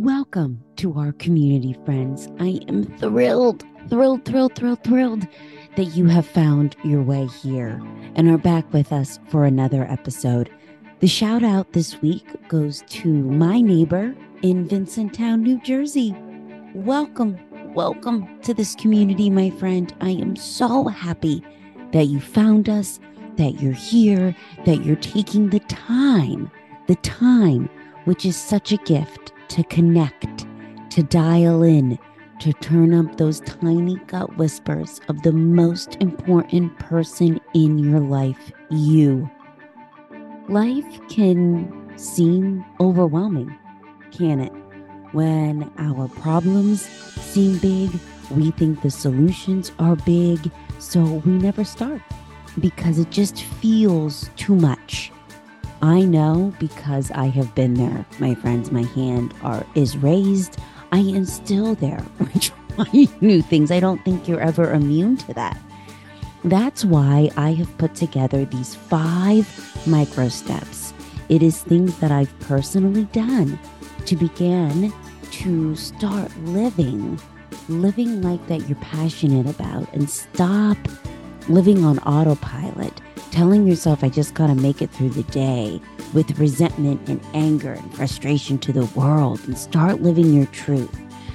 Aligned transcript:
Welcome 0.00 0.64
to 0.76 0.98
our 0.98 1.12
community, 1.12 1.76
friends. 1.84 2.26
I 2.40 2.58
am 2.68 2.84
thrilled, 2.96 3.64
thrilled, 3.90 4.24
thrilled, 4.24 4.54
thrilled, 4.56 4.82
thrilled 4.82 5.26
that 5.76 5.94
you 5.94 6.06
have 6.06 6.26
found 6.26 6.74
your 6.82 7.02
way 7.02 7.26
here 7.26 7.78
and 8.14 8.30
are 8.30 8.38
back 8.38 8.72
with 8.72 8.94
us 8.94 9.20
for 9.28 9.44
another 9.44 9.84
episode. 9.90 10.48
The 11.00 11.06
shout 11.06 11.42
out 11.42 11.74
this 11.74 12.00
week 12.00 12.24
goes 12.48 12.82
to 12.88 13.08
my 13.08 13.60
neighbor 13.60 14.14
in 14.40 14.66
Vincentown, 14.66 15.42
New 15.42 15.60
Jersey. 15.60 16.16
Welcome, 16.72 17.38
welcome 17.74 18.40
to 18.40 18.54
this 18.54 18.74
community, 18.76 19.28
my 19.28 19.50
friend. 19.50 19.94
I 20.00 20.12
am 20.12 20.34
so 20.34 20.88
happy 20.88 21.44
that 21.92 22.06
you 22.06 22.20
found 22.20 22.70
us, 22.70 23.00
that 23.36 23.60
you're 23.60 23.74
here, 23.74 24.34
that 24.64 24.82
you're 24.82 24.96
taking 24.96 25.50
the 25.50 25.60
time, 25.60 26.50
the 26.86 26.96
time, 26.96 27.68
which 28.06 28.24
is 28.24 28.34
such 28.34 28.72
a 28.72 28.78
gift 28.78 29.29
to 29.50 29.64
connect, 29.64 30.46
to 30.90 31.02
dial 31.02 31.62
in, 31.62 31.98
to 32.38 32.52
turn 32.54 32.94
up 32.94 33.16
those 33.16 33.40
tiny 33.40 33.96
gut 34.06 34.36
whispers 34.38 35.00
of 35.08 35.20
the 35.22 35.32
most 35.32 35.96
important 35.96 36.76
person 36.78 37.40
in 37.52 37.78
your 37.78 38.00
life, 38.00 38.52
you. 38.70 39.28
Life 40.48 41.08
can 41.08 41.92
seem 41.98 42.64
overwhelming, 42.78 43.54
can 44.12 44.40
it? 44.40 44.52
When 45.12 45.70
our 45.78 46.08
problems 46.08 46.82
seem 46.82 47.58
big, 47.58 47.90
we 48.30 48.52
think 48.52 48.80
the 48.82 48.90
solutions 48.90 49.72
are 49.80 49.96
big, 49.96 50.50
so 50.78 51.02
we 51.02 51.32
never 51.32 51.64
start 51.64 52.00
because 52.60 53.00
it 53.00 53.10
just 53.10 53.42
feels 53.42 54.30
too 54.36 54.54
much. 54.54 55.12
I 55.82 56.02
know 56.02 56.52
because 56.58 57.10
I 57.12 57.26
have 57.26 57.54
been 57.54 57.74
there, 57.74 58.04
my 58.18 58.34
friends. 58.34 58.70
My 58.70 58.82
hand 58.82 59.32
are 59.42 59.64
is 59.74 59.96
raised. 59.96 60.58
I 60.92 60.98
am 60.98 61.24
still 61.24 61.74
there, 61.74 62.04
trying 62.40 63.08
new 63.20 63.40
things. 63.40 63.70
I 63.70 63.80
don't 63.80 64.04
think 64.04 64.28
you're 64.28 64.40
ever 64.40 64.72
immune 64.72 65.16
to 65.18 65.34
that. 65.34 65.58
That's 66.44 66.84
why 66.84 67.30
I 67.36 67.52
have 67.52 67.76
put 67.78 67.94
together 67.94 68.44
these 68.44 68.74
five 68.74 69.46
micro 69.86 70.28
steps. 70.28 70.92
It 71.28 71.42
is 71.42 71.62
things 71.62 71.96
that 71.98 72.10
I've 72.10 72.36
personally 72.40 73.04
done 73.04 73.58
to 74.06 74.16
begin 74.16 74.92
to 75.30 75.76
start 75.76 76.36
living, 76.40 77.20
living 77.68 78.20
like 78.20 78.44
that 78.48 78.68
you're 78.68 78.78
passionate 78.78 79.48
about 79.48 79.92
and 79.94 80.10
stop 80.10 80.76
living 81.48 81.84
on 81.84 81.98
autopilot 82.00 83.00
telling 83.30 83.66
yourself, 83.66 84.04
I 84.04 84.08
just 84.08 84.34
got 84.34 84.48
to 84.48 84.54
make 84.54 84.82
it 84.82 84.90
through 84.90 85.10
the 85.10 85.22
day 85.24 85.80
with 86.12 86.38
resentment 86.38 87.08
and 87.08 87.20
anger 87.34 87.72
and 87.72 87.94
frustration 87.94 88.58
to 88.58 88.72
the 88.72 88.86
world 88.86 89.40
and 89.46 89.56
start 89.56 90.02
living 90.02 90.32
your 90.32 90.46
truth. 90.46 90.94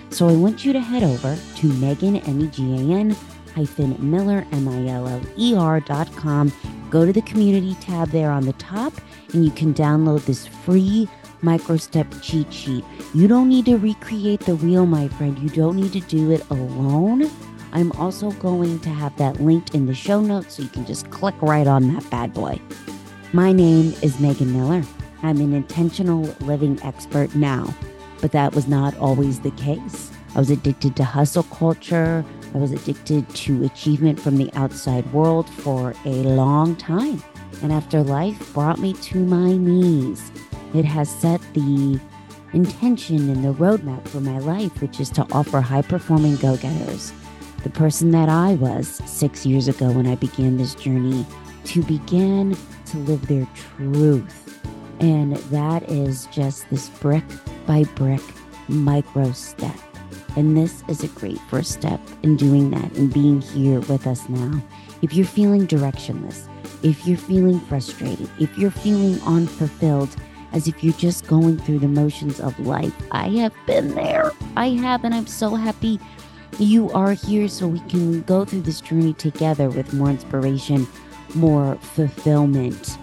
So 0.10 0.30
I 0.30 0.34
want 0.34 0.64
you 0.64 0.74
to 0.74 0.80
head 0.80 1.04
over 1.04 1.38
to 1.58 1.74
Megan, 1.74 2.18
M-E-G-A-N, 2.18 3.16
hyphen 3.54 3.98
Miller, 4.00 4.46
M-I-L-L-E-R 4.52 5.80
dot 5.82 6.16
com. 6.16 6.52
Go 6.90 7.06
to 7.06 7.14
the 7.14 7.22
community 7.24 7.76
tab 7.82 8.10
there 8.10 8.32
on 8.32 8.46
the 8.46 8.54
top 8.54 8.94
and 9.34 9.44
you 9.44 9.52
can 9.52 9.74
download 9.74 10.26
this 10.26 10.48
free 10.48 11.10
micro-step 11.42 12.08
cheat 12.22 12.52
sheet. 12.52 12.84
You 13.14 13.28
don't 13.28 13.50
need 13.50 13.66
to 13.66 13.78
recreate 13.78 14.42
the 14.42 14.56
wheel, 14.56 14.86
my 14.86 15.08
friend. 15.08 15.38
You 15.40 15.50
don't 15.50 15.76
need 15.76 15.94
to 15.94 16.02
do 16.02 16.32
it 16.32 16.50
alone. 16.50 17.30
I'm 17.76 17.92
also 17.94 18.32
going 18.32 18.80
to 18.80 18.90
have 18.90 19.18
that 19.18 19.42
linked 19.42 19.76
in 19.76 19.86
the 19.86 19.94
show 19.94 20.22
notes 20.22 20.56
so 20.56 20.64
you 20.64 20.70
can 20.70 20.86
just 20.86 21.12
click 21.12 21.36
right 21.42 21.68
on 21.68 21.94
that 21.94 22.10
bad 22.10 22.34
boy. 22.34 22.58
My 23.34 23.52
name 23.52 23.94
is 24.02 24.18
Megan 24.18 24.54
Miller. 24.54 24.82
I'm 25.24 25.42
an 25.42 25.54
intentional 25.54 26.22
living 26.40 26.82
expert 26.84 27.36
now, 27.36 27.76
but 28.22 28.32
that 28.32 28.56
was 28.56 28.70
not 28.70 28.98
always 28.98 29.42
the 29.42 29.52
case. 29.52 30.10
I 30.36 30.40
was 30.40 30.52
addicted 30.52 30.96
to 30.96 31.04
hustle 31.04 31.44
culture. 31.44 32.24
I 32.54 32.60
was 32.60 32.72
addicted 32.72 33.28
to 33.28 33.66
achievement 33.66 34.22
from 34.22 34.38
the 34.38 34.50
outside 34.54 35.12
world 35.12 35.50
for 35.50 35.94
a 36.06 36.24
long 36.24 36.78
time. 36.78 37.22
And 37.62 37.74
after 37.74 38.02
life 38.02 38.54
brought 38.54 38.80
me 38.80 38.94
to 38.94 39.18
my 39.18 39.52
knees, 39.52 40.32
it 40.74 40.86
has 40.86 41.10
set 41.10 41.42
the 41.54 42.00
intention 42.54 43.30
and 43.30 43.44
the 43.44 43.54
roadmap 43.54 44.08
for 44.08 44.22
my 44.22 44.40
life, 44.40 44.80
which 44.82 45.02
is 45.02 45.10
to 45.10 45.28
offer 45.34 45.60
high 45.60 45.82
performing 45.82 46.38
go 46.38 46.56
getters 46.56 47.12
the 47.66 47.72
person 47.72 48.12
that 48.12 48.30
I 48.30 48.54
was 48.54 49.02
six 49.08 49.44
years 49.44 49.68
ago 49.68 49.92
when 49.92 50.06
I 50.06 50.14
began 50.14 50.58
this 50.58 50.76
journey 50.76 51.26
to 51.64 51.82
begin 51.82 52.56
to 52.86 52.98
live 53.00 53.26
their 53.26 53.48
truth. 53.56 54.64
And 55.00 55.36
that 55.36 55.82
is 55.90 56.28
just 56.28 56.70
this 56.70 56.90
brick 56.90 57.24
by 57.66 57.86
brick 57.96 58.22
micro 58.68 59.32
step. 59.32 59.76
And 60.36 60.56
this 60.56 60.84
is 60.88 61.04
a 61.04 61.08
great 61.08 61.40
first 61.50 61.72
step 61.72 62.00
in 62.22 62.38
doing 62.38 62.70
that 62.70 62.92
and 62.98 63.12
being 63.12 63.42
here 63.42 63.80
with 63.80 64.06
us 64.06 64.30
now. 64.30 64.62
If 65.02 65.16
you're 65.16 65.26
feeling 65.26 65.66
directionless, 65.66 66.48
if 66.84 67.08
you're 67.08 67.18
feeling 67.18 67.60
frustrated, 67.62 68.30
if 68.40 68.56
you're 68.60 68.70
feeling 68.70 69.20
unfulfilled, 69.22 70.16
as 70.54 70.68
if 70.68 70.84
you're 70.84 70.94
just 70.94 71.26
going 71.26 71.58
through 71.58 71.80
the 71.80 71.88
motions 71.88 72.40
of 72.40 72.58
life, 72.60 72.94
I 73.12 73.30
have 73.30 73.56
been 73.66 73.96
there. 73.96 74.32
I 74.56 74.70
have, 74.70 75.04
and 75.04 75.16
I'm 75.16 75.26
so 75.26 75.56
happy 75.56 76.00
you 76.60 76.90
are 76.92 77.14
here 77.14 77.48
so 77.48 77.68
we 77.68 77.80
can 77.82 78.22
go 78.22 78.46
through 78.46 78.62
this 78.62 78.82
journey 78.82 79.14
together 79.14 79.70
with 79.70 79.94
more 79.94 80.10
inspiration, 80.10 80.88
more 81.34 81.76
fulfillment. 81.76 82.98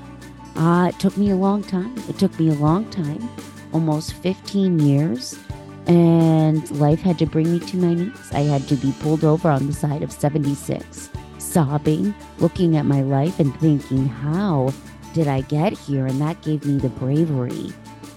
Uh, 0.57 0.91
it 0.93 0.99
took 0.99 1.17
me 1.17 1.31
a 1.31 1.37
long 1.37 1.63
time. 1.63 1.95
It 2.09 2.19
took 2.19 2.39
me 2.39 2.51
a 2.51 2.55
long 2.55 2.89
time, 2.91 3.29
almost 3.73 4.15
15 4.15 4.79
years. 4.79 5.39
And 5.87 6.71
life 6.79 7.01
had 7.01 7.19
to 7.19 7.27
bring 7.27 7.51
me 7.51 7.59
to 7.59 7.77
my 7.77 7.95
knees. 7.95 8.33
I 8.33 8.41
had 8.41 8.69
to 8.69 8.77
be 8.77 8.93
pulled 9.01 9.25
over 9.25 9.51
on 9.51 9.67
the 9.67 9.73
side 9.73 10.03
of 10.03 10.13
76, 10.13 11.11
sobbing, 11.39 12.15
looking 12.39 12.77
at 12.77 12.87
my 12.87 13.03
life 13.03 13.41
and 13.41 13.55
thinking, 13.61 14.07
how 14.07 14.73
did 15.13 15.27
I 15.29 15.41
get 15.43 15.73
here? 15.73 16.07
And 16.07 16.21
that 16.21 16.41
gave 16.43 16.65
me 16.65 16.79
the 16.79 16.89
bravery 16.89 17.73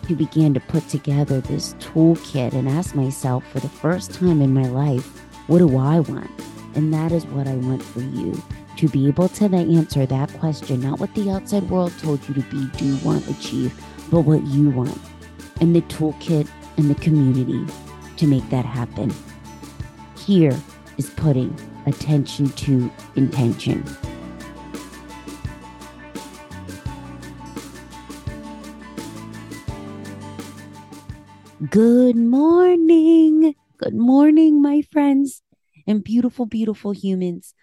to 0.08 0.16
begin 0.16 0.54
to 0.54 0.60
put 0.60 0.88
together 0.88 1.42
this 1.42 1.74
toolkit 1.76 2.54
and 2.54 2.70
ask 2.70 2.96
myself 2.96 3.46
for 3.52 3.60
the 3.60 3.70
first 3.70 4.14
time 4.14 4.42
in 4.42 4.54
my 4.54 4.68
life, 4.68 5.25
what 5.48 5.60
do 5.60 5.78
I 5.78 6.00
want? 6.00 6.30
And 6.76 6.94
that 6.94 7.12
is 7.12 7.26
what 7.28 7.48
I 7.48 7.56
want 7.56 7.84
for 7.84 8.02
you 8.02 8.42
to 8.78 8.90
be 8.90 9.08
able 9.08 9.30
to 9.30 9.46
answer 9.46 10.06
that 10.06 10.34
question, 10.40 10.82
not 10.82 11.00
what 11.00 11.14
the 11.16 11.32
outside 11.32 11.70
world 11.70 11.94
told 12.00 12.28
you 12.28 12.34
to 12.36 12.42
be, 12.42 12.68
do, 12.78 12.98
want, 13.06 13.28
achieve, 13.30 13.74
but 14.12 14.22
what 14.22 14.44
you 14.48 14.70
want, 14.70 15.00
and 15.62 15.76
the 15.76 15.82
toolkit 15.84 16.50
and 16.78 16.90
the 16.90 16.96
community 16.96 17.66
to 18.18 18.28
make 18.28 18.48
that 18.50 18.66
happen. 18.66 19.14
Here 20.18 20.58
is 20.98 21.10
putting 21.12 21.58
attention 21.86 22.50
to 22.50 22.92
intention. 23.16 23.86
Good 31.70 32.18
morning. 32.18 33.56
Good 33.78 33.94
morning, 33.94 34.62
my 34.62 34.84
friends 34.84 35.42
and 35.86 36.02
beautiful, 36.02 36.46
beautiful 36.46 36.94
humans. 36.94 37.54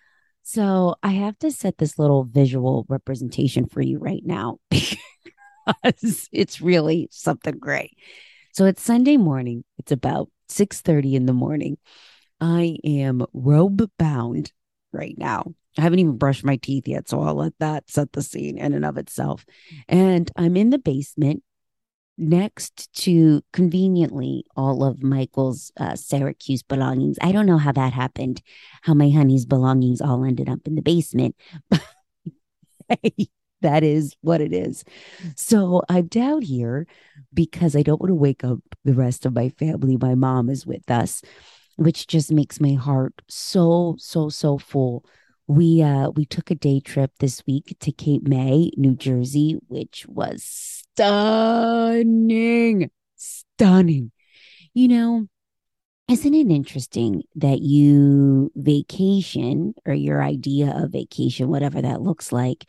So 0.42 0.96
I 1.02 1.12
have 1.12 1.38
to 1.38 1.50
set 1.50 1.78
this 1.78 1.98
little 1.98 2.24
visual 2.24 2.84
representation 2.90 3.66
for 3.66 3.80
you 3.80 3.98
right 3.98 4.20
now 4.22 4.58
because 4.70 6.28
it's 6.30 6.60
really 6.60 7.08
something 7.10 7.56
great. 7.58 7.96
So 8.52 8.66
it's 8.66 8.82
Sunday 8.82 9.16
morning. 9.16 9.64
It's 9.78 9.90
about 9.90 10.28
6:30 10.48 11.14
in 11.14 11.24
the 11.24 11.32
morning. 11.32 11.78
I 12.38 12.76
am 12.84 13.24
robe 13.32 13.88
bound 13.98 14.52
right 14.92 15.16
now. 15.16 15.54
I 15.78 15.80
haven't 15.80 16.00
even 16.00 16.18
brushed 16.18 16.44
my 16.44 16.56
teeth 16.56 16.88
yet, 16.88 17.08
so 17.08 17.22
I'll 17.22 17.36
let 17.36 17.54
that 17.58 17.88
set 17.88 18.12
the 18.12 18.20
scene 18.20 18.58
in 18.58 18.74
and 18.74 18.84
of 18.84 18.98
itself. 18.98 19.46
And 19.88 20.30
I'm 20.36 20.58
in 20.58 20.68
the 20.68 20.78
basement 20.78 21.42
next 22.18 22.92
to 22.94 23.42
conveniently 23.52 24.44
all 24.56 24.84
of 24.84 25.02
Michael's 25.02 25.72
uh, 25.78 25.96
Syracuse 25.96 26.62
belongings. 26.62 27.18
I 27.20 27.32
don't 27.32 27.46
know 27.46 27.58
how 27.58 27.72
that 27.72 27.92
happened, 27.92 28.42
how 28.82 28.94
my 28.94 29.10
honey's 29.10 29.46
belongings 29.46 30.00
all 30.00 30.24
ended 30.24 30.48
up 30.48 30.60
in 30.66 30.74
the 30.74 30.82
basement. 30.82 31.36
that 33.62 33.82
is 33.82 34.16
what 34.20 34.40
it 34.40 34.52
is. 34.52 34.84
So 35.36 35.82
I'm 35.88 36.06
down 36.06 36.42
here 36.42 36.86
because 37.32 37.76
I 37.76 37.82
don't 37.82 38.00
want 38.00 38.10
to 38.10 38.14
wake 38.14 38.44
up 38.44 38.58
the 38.84 38.94
rest 38.94 39.26
of 39.26 39.34
my 39.34 39.48
family. 39.50 39.96
My 39.96 40.14
mom 40.14 40.50
is 40.50 40.66
with 40.66 40.90
us, 40.90 41.22
which 41.76 42.06
just 42.06 42.32
makes 42.32 42.60
my 42.60 42.74
heart 42.74 43.22
so, 43.28 43.96
so, 43.98 44.28
so 44.28 44.58
full 44.58 45.04
we 45.48 45.82
uh 45.82 46.08
we 46.10 46.24
took 46.24 46.52
a 46.52 46.54
day 46.54 46.78
trip 46.78 47.10
this 47.18 47.42
week 47.48 47.76
to 47.80 47.90
Cape 47.90 48.22
May, 48.22 48.70
New 48.76 48.94
Jersey, 48.94 49.58
which 49.66 50.06
was 50.06 50.81
stunning. 50.94 52.90
Stunning. 53.16 54.12
You 54.74 54.88
know, 54.88 55.26
isn't 56.08 56.34
it 56.34 56.50
interesting 56.50 57.22
that 57.36 57.60
you 57.60 58.50
vacation 58.54 59.74
or 59.86 59.94
your 59.94 60.22
idea 60.22 60.72
of 60.76 60.92
vacation, 60.92 61.48
whatever 61.48 61.82
that 61.82 62.02
looks 62.02 62.32
like, 62.32 62.68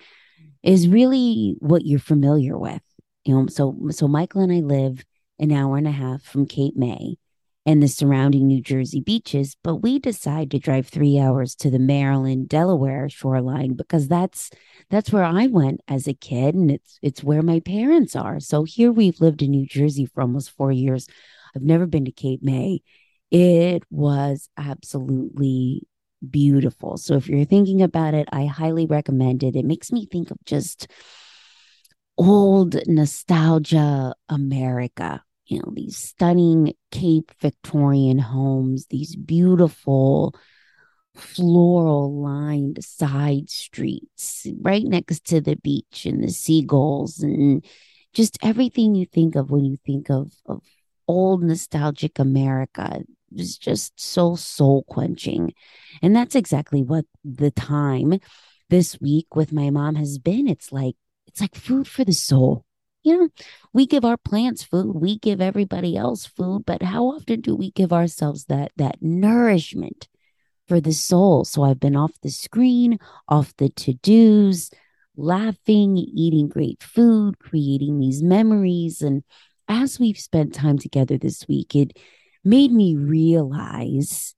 is 0.61 0.87
really 0.87 1.55
what 1.59 1.85
you're 1.85 1.99
familiar 1.99 2.57
with? 2.57 2.81
You 3.25 3.35
know, 3.35 3.47
so 3.47 3.77
so 3.91 4.07
Michael 4.07 4.41
and 4.41 4.51
I 4.51 4.59
live 4.59 5.03
an 5.39 5.51
hour 5.51 5.77
and 5.77 5.87
a 5.87 5.91
half 5.91 6.21
from 6.21 6.45
Cape 6.45 6.75
May 6.75 7.17
and 7.65 7.81
the 7.81 7.87
surrounding 7.87 8.47
New 8.47 8.61
Jersey 8.61 8.99
beaches, 8.99 9.55
but 9.63 9.77
we 9.77 9.97
decide 9.97 10.51
to 10.51 10.59
drive 10.59 10.87
three 10.87 11.17
hours 11.17 11.55
to 11.55 11.69
the 11.69 11.79
Maryland, 11.79 12.49
Delaware 12.49 13.07
shoreline 13.09 13.73
because 13.73 14.07
that's 14.07 14.49
that's 14.89 15.11
where 15.11 15.23
I 15.23 15.47
went 15.47 15.81
as 15.87 16.07
a 16.07 16.13
kid 16.13 16.55
and 16.55 16.69
it's 16.69 16.99
it's 17.01 17.23
where 17.23 17.41
my 17.41 17.61
parents 17.61 18.15
are. 18.15 18.39
So 18.39 18.63
here 18.63 18.91
we've 18.91 19.21
lived 19.21 19.41
in 19.41 19.51
New 19.51 19.65
Jersey 19.65 20.05
for 20.05 20.21
almost 20.21 20.51
four 20.51 20.71
years. 20.71 21.07
I've 21.55 21.61
never 21.61 21.85
been 21.85 22.05
to 22.05 22.11
Cape 22.11 22.43
May. 22.43 22.81
It 23.31 23.83
was 23.89 24.49
absolutely 24.57 25.87
beautiful. 26.29 26.97
So 26.97 27.15
if 27.15 27.27
you're 27.27 27.45
thinking 27.45 27.81
about 27.81 28.13
it, 28.13 28.27
I 28.31 28.45
highly 28.45 28.85
recommend 28.85 29.43
it. 29.43 29.55
It 29.55 29.65
makes 29.65 29.91
me 29.91 30.05
think 30.05 30.31
of 30.31 30.37
just 30.45 30.87
old 32.17 32.75
nostalgia 32.87 34.13
America 34.29 35.23
you 35.45 35.59
know, 35.59 35.71
these 35.73 35.97
stunning 35.97 36.73
Cape 36.91 37.31
Victorian 37.39 38.19
homes, 38.19 38.87
these 38.87 39.15
beautiful 39.15 40.35
floral 41.15 42.21
lined 42.21 42.83
side 42.83 43.49
streets 43.49 44.47
right 44.61 44.85
next 44.85 45.25
to 45.25 45.39
the 45.41 45.55
beach 45.57 46.05
and 46.05 46.23
the 46.23 46.29
seagulls 46.29 47.19
and 47.19 47.63
just 48.13 48.37
everything 48.41 48.95
you 48.95 49.05
think 49.05 49.35
of 49.35 49.51
when 49.51 49.65
you 49.65 49.77
think 49.85 50.09
of, 50.09 50.33
of 50.47 50.61
old 51.07 51.43
nostalgic 51.43 52.19
America 52.19 53.03
is 53.35 53.57
just 53.57 53.99
so 53.99 54.35
soul 54.35 54.83
quenching. 54.83 55.53
And 56.01 56.15
that's 56.15 56.35
exactly 56.35 56.83
what 56.83 57.05
the 57.23 57.51
time 57.51 58.19
this 58.69 58.99
week 59.01 59.35
with 59.35 59.51
my 59.51 59.69
mom 59.69 59.95
has 59.95 60.17
been. 60.19 60.47
It's 60.47 60.71
like, 60.71 60.95
it's 61.27 61.41
like 61.41 61.55
food 61.55 61.87
for 61.87 62.03
the 62.03 62.13
soul 62.13 62.65
you 63.03 63.19
know, 63.19 63.29
we 63.73 63.85
give 63.85 64.05
our 64.05 64.17
plants 64.17 64.63
food, 64.63 64.95
we 64.95 65.17
give 65.19 65.41
everybody 65.41 65.97
else 65.97 66.25
food, 66.25 66.63
but 66.65 66.81
how 66.81 67.05
often 67.05 67.41
do 67.41 67.55
we 67.55 67.71
give 67.71 67.93
ourselves 67.93 68.45
that 68.45 68.71
that 68.77 68.97
nourishment 69.01 70.07
for 70.67 70.79
the 70.79 70.93
soul? 70.93 71.45
So 71.45 71.63
I've 71.63 71.79
been 71.79 71.95
off 71.95 72.13
the 72.21 72.29
screen, 72.29 72.99
off 73.27 73.55
the 73.57 73.69
to-dos, 73.69 74.71
laughing, 75.17 75.97
eating 75.97 76.47
great 76.47 76.81
food, 76.81 77.39
creating 77.39 77.99
these 77.99 78.23
memories 78.23 79.01
and 79.01 79.23
as 79.67 79.99
we've 79.99 80.17
spent 80.17 80.53
time 80.53 80.77
together 80.77 81.17
this 81.17 81.47
week, 81.47 81.75
it 81.75 81.97
made 82.43 82.71
me 82.71 82.95
realize 82.95 84.35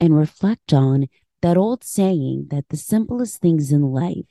and 0.00 0.16
reflect 0.16 0.72
on 0.72 1.06
that 1.42 1.56
old 1.56 1.84
saying 1.84 2.46
that 2.50 2.68
the 2.68 2.76
simplest 2.76 3.40
things 3.40 3.72
in 3.72 3.82
life 3.82 4.26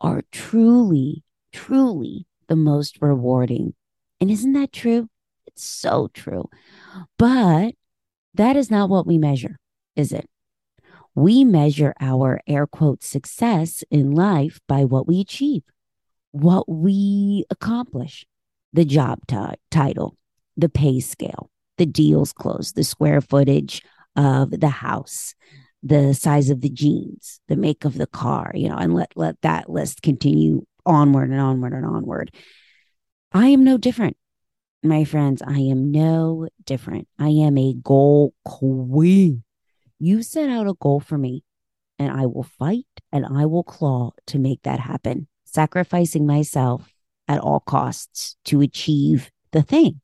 are 0.00 0.22
truly, 0.30 1.24
truly 1.52 2.26
the 2.48 2.56
most 2.56 2.98
rewarding. 3.00 3.74
And 4.20 4.30
isn't 4.30 4.52
that 4.54 4.72
true? 4.72 5.08
It's 5.46 5.64
so 5.64 6.08
true. 6.12 6.48
But 7.18 7.74
that 8.34 8.56
is 8.56 8.70
not 8.70 8.88
what 8.88 9.06
we 9.06 9.18
measure, 9.18 9.58
is 9.96 10.12
it? 10.12 10.26
We 11.14 11.44
measure 11.44 11.94
our 12.00 12.40
air 12.46 12.66
quote 12.66 13.02
success 13.02 13.82
in 13.90 14.12
life 14.12 14.60
by 14.68 14.84
what 14.84 15.08
we 15.08 15.20
achieve, 15.20 15.62
what 16.30 16.68
we 16.68 17.44
accomplish, 17.50 18.24
the 18.72 18.84
job 18.84 19.20
t- 19.26 19.36
title, 19.70 20.16
the 20.56 20.68
pay 20.68 21.00
scale, 21.00 21.50
the 21.76 21.86
deals 21.86 22.32
closed, 22.32 22.76
the 22.76 22.84
square 22.84 23.20
footage 23.20 23.82
of 24.14 24.60
the 24.60 24.68
house, 24.68 25.34
the 25.82 26.12
size 26.12 26.50
of 26.50 26.60
the 26.60 26.70
jeans, 26.70 27.40
the 27.48 27.56
make 27.56 27.84
of 27.84 27.98
the 27.98 28.06
car, 28.06 28.52
you 28.54 28.68
know, 28.68 28.76
and 28.76 28.94
let 28.94 29.12
let 29.16 29.40
that 29.42 29.70
list 29.70 30.02
continue 30.02 30.64
onward 30.88 31.30
and 31.30 31.40
onward 31.40 31.72
and 31.72 31.86
onward. 31.86 32.34
I 33.32 33.48
am 33.48 33.62
no 33.62 33.76
different, 33.76 34.16
my 34.82 35.04
friends. 35.04 35.42
I 35.42 35.58
am 35.58 35.92
no 35.92 36.48
different. 36.64 37.06
I 37.18 37.28
am 37.28 37.58
a 37.58 37.74
goal 37.74 38.34
queen. 38.44 39.44
You 39.98 40.22
set 40.22 40.48
out 40.48 40.66
a 40.66 40.74
goal 40.74 41.00
for 41.00 41.18
me, 41.18 41.44
and 41.98 42.10
I 42.10 42.26
will 42.26 42.44
fight 42.44 42.86
and 43.12 43.26
I 43.26 43.46
will 43.46 43.64
claw 43.64 44.12
to 44.28 44.38
make 44.38 44.62
that 44.62 44.80
happen, 44.80 45.28
sacrificing 45.44 46.26
myself 46.26 46.92
at 47.26 47.40
all 47.40 47.60
costs 47.60 48.36
to 48.46 48.60
achieve 48.60 49.30
the 49.52 49.62
thing. 49.62 50.00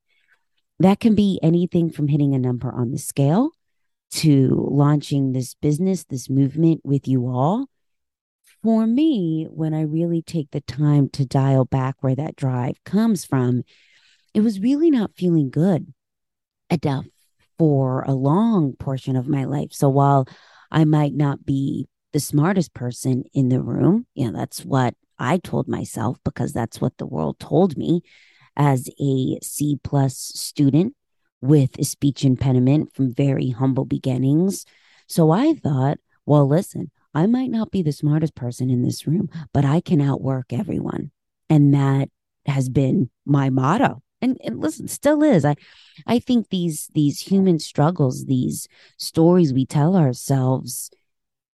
That 0.78 1.00
can 1.00 1.14
be 1.14 1.38
anything 1.42 1.90
from 1.90 2.08
hitting 2.08 2.34
a 2.34 2.38
number 2.38 2.72
on 2.72 2.90
the 2.90 2.98
scale 2.98 3.50
to 4.12 4.68
launching 4.70 5.32
this 5.32 5.54
business, 5.54 6.04
this 6.04 6.28
movement 6.28 6.80
with 6.84 7.08
you 7.08 7.26
all, 7.26 7.66
for 8.64 8.86
me, 8.86 9.46
when 9.50 9.74
I 9.74 9.82
really 9.82 10.22
take 10.22 10.50
the 10.50 10.62
time 10.62 11.10
to 11.10 11.26
dial 11.26 11.66
back 11.66 11.96
where 12.00 12.14
that 12.14 12.34
drive 12.34 12.82
comes 12.84 13.26
from, 13.26 13.62
it 14.32 14.40
was 14.40 14.58
really 14.58 14.90
not 14.90 15.14
feeling 15.14 15.50
good 15.50 15.92
enough 16.70 17.04
for 17.58 18.02
a 18.04 18.14
long 18.14 18.72
portion 18.72 19.16
of 19.16 19.28
my 19.28 19.44
life. 19.44 19.68
So 19.72 19.90
while 19.90 20.26
I 20.72 20.86
might 20.86 21.12
not 21.12 21.44
be 21.44 21.86
the 22.14 22.20
smartest 22.20 22.72
person 22.72 23.24
in 23.34 23.50
the 23.50 23.60
room, 23.60 24.06
you 24.14 24.32
know, 24.32 24.38
that's 24.38 24.64
what 24.64 24.94
I 25.18 25.36
told 25.36 25.68
myself 25.68 26.16
because 26.24 26.54
that's 26.54 26.80
what 26.80 26.96
the 26.96 27.06
world 27.06 27.38
told 27.38 27.76
me 27.76 28.00
as 28.56 28.88
a 28.98 29.38
C 29.42 29.78
plus 29.84 30.16
student 30.16 30.94
with 31.42 31.78
a 31.78 31.84
speech 31.84 32.24
impediment 32.24 32.94
from 32.94 33.12
very 33.12 33.50
humble 33.50 33.84
beginnings. 33.84 34.64
So 35.06 35.32
I 35.32 35.52
thought, 35.52 35.98
well, 36.24 36.48
listen, 36.48 36.90
I 37.14 37.26
might 37.26 37.50
not 37.50 37.70
be 37.70 37.82
the 37.82 37.92
smartest 37.92 38.34
person 38.34 38.70
in 38.70 38.82
this 38.82 39.06
room, 39.06 39.28
but 39.52 39.64
I 39.64 39.80
can 39.80 40.00
outwork 40.00 40.52
everyone. 40.52 41.10
And 41.48 41.72
that 41.74 42.08
has 42.46 42.68
been 42.68 43.10
my 43.24 43.50
motto. 43.50 44.02
And, 44.20 44.38
and 44.42 44.58
listen, 44.58 44.88
still 44.88 45.22
is. 45.22 45.44
I 45.44 45.54
I 46.06 46.18
think 46.18 46.48
these 46.48 46.88
these 46.94 47.20
human 47.20 47.58
struggles, 47.58 48.24
these 48.24 48.68
stories 48.96 49.52
we 49.52 49.66
tell 49.66 49.96
ourselves, 49.96 50.90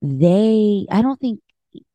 they 0.00 0.86
I 0.90 1.02
don't 1.02 1.20
think 1.20 1.40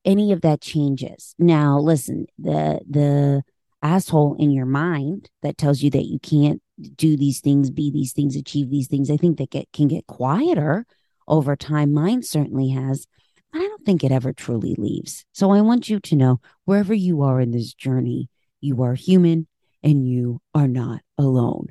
any 0.06 0.32
of 0.32 0.42
that 0.42 0.62
changes. 0.62 1.34
Now, 1.40 1.80
listen, 1.80 2.28
the 2.38 2.82
the 2.88 3.44
asshole 3.82 4.36
in 4.38 4.52
your 4.52 4.66
mind 4.66 5.30
that 5.42 5.58
tells 5.58 5.82
you 5.82 5.90
that 5.92 6.06
you 6.06 6.20
can't 6.20 6.62
do 6.96 7.18
these 7.18 7.40
things, 7.40 7.72
be 7.72 7.92
these 7.92 8.14
things, 8.14 8.36
achieve 8.36 8.70
these 8.70 8.88
things, 8.88 9.10
I 9.10 9.18
think 9.18 9.38
that 9.38 9.50
get 9.50 9.72
can 9.74 9.88
get 9.88 10.08
quieter 10.08 10.86
over 11.28 11.56
time. 11.56 11.94
Mine 11.94 12.24
certainly 12.24 12.70
has. 12.70 13.08
I 13.54 13.60
don't 13.60 13.86
think 13.86 14.04
it 14.04 14.12
ever 14.12 14.34
truly 14.34 14.76
leaves. 14.78 15.26
So 15.34 15.52
I 15.52 15.62
want 15.62 15.90
you 15.90 16.00
to 16.00 16.16
know 16.16 16.40
wherever 16.66 16.94
you 16.94 17.24
are 17.24 17.42
in 17.42 17.52
this 17.52 17.74
journey, 17.74 18.30
you 18.62 18.84
are 18.84 18.96
human 18.96 19.48
and 19.84 20.08
you 20.08 20.42
are 20.54 20.68
not 20.68 21.02
alone. 21.18 21.68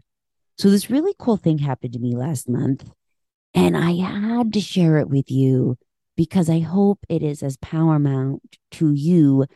So 0.56 0.70
this 0.70 0.90
really 0.90 1.14
cool 1.18 1.36
thing 1.36 1.58
happened 1.58 1.92
to 1.92 2.00
me 2.00 2.16
last 2.16 2.48
month, 2.48 2.90
and 3.54 3.76
I 3.76 3.94
had 3.94 4.52
to 4.54 4.60
share 4.60 4.98
it 4.98 5.08
with 5.08 5.30
you 5.30 5.76
because 6.16 6.50
I 6.50 6.58
hope 6.58 6.98
it 7.08 7.22
is 7.22 7.44
as 7.44 7.56
paramount 7.58 8.56
to 8.72 8.92
you 8.92 9.46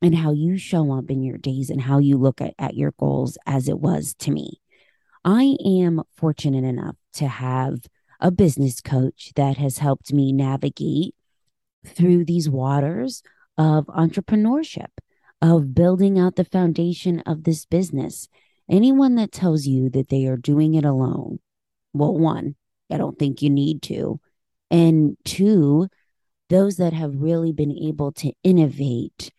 and 0.00 0.14
how 0.14 0.30
you 0.30 0.58
show 0.58 0.92
up 0.92 1.10
in 1.10 1.22
your 1.24 1.38
days 1.38 1.70
and 1.70 1.80
how 1.80 1.98
you 1.98 2.18
look 2.18 2.40
at, 2.40 2.54
at 2.58 2.76
your 2.76 2.92
goals 2.98 3.36
as 3.46 3.68
it 3.68 3.80
was 3.80 4.14
to 4.20 4.30
me. 4.30 4.60
I 5.24 5.56
am 5.64 6.02
fortunate 6.14 6.64
enough 6.64 6.96
to 7.14 7.26
have 7.26 7.80
a 8.20 8.30
business 8.30 8.80
coach 8.80 9.32
that 9.34 9.56
has 9.56 9.78
helped 9.78 10.12
me 10.12 10.32
navigate 10.32 11.14
through 11.86 12.24
these 12.24 12.48
waters 12.48 13.22
of 13.56 13.86
entrepreneurship, 13.86 14.88
of 15.40 15.74
building 15.74 16.18
out 16.18 16.36
the 16.36 16.44
foundation 16.44 17.20
of 17.20 17.44
this 17.44 17.66
business. 17.66 18.28
Anyone 18.68 19.16
that 19.16 19.32
tells 19.32 19.66
you 19.66 19.90
that 19.90 20.08
they 20.08 20.26
are 20.26 20.36
doing 20.36 20.74
it 20.74 20.84
alone, 20.84 21.38
well, 21.92 22.16
one, 22.16 22.56
I 22.90 22.96
don't 22.96 23.18
think 23.18 23.42
you 23.42 23.50
need 23.50 23.82
to. 23.82 24.20
And 24.70 25.16
two, 25.24 25.88
those 26.48 26.76
that 26.76 26.92
have 26.92 27.14
really 27.14 27.52
been 27.52 27.72
able 27.72 28.12
to 28.12 28.32
innovate 28.42 29.30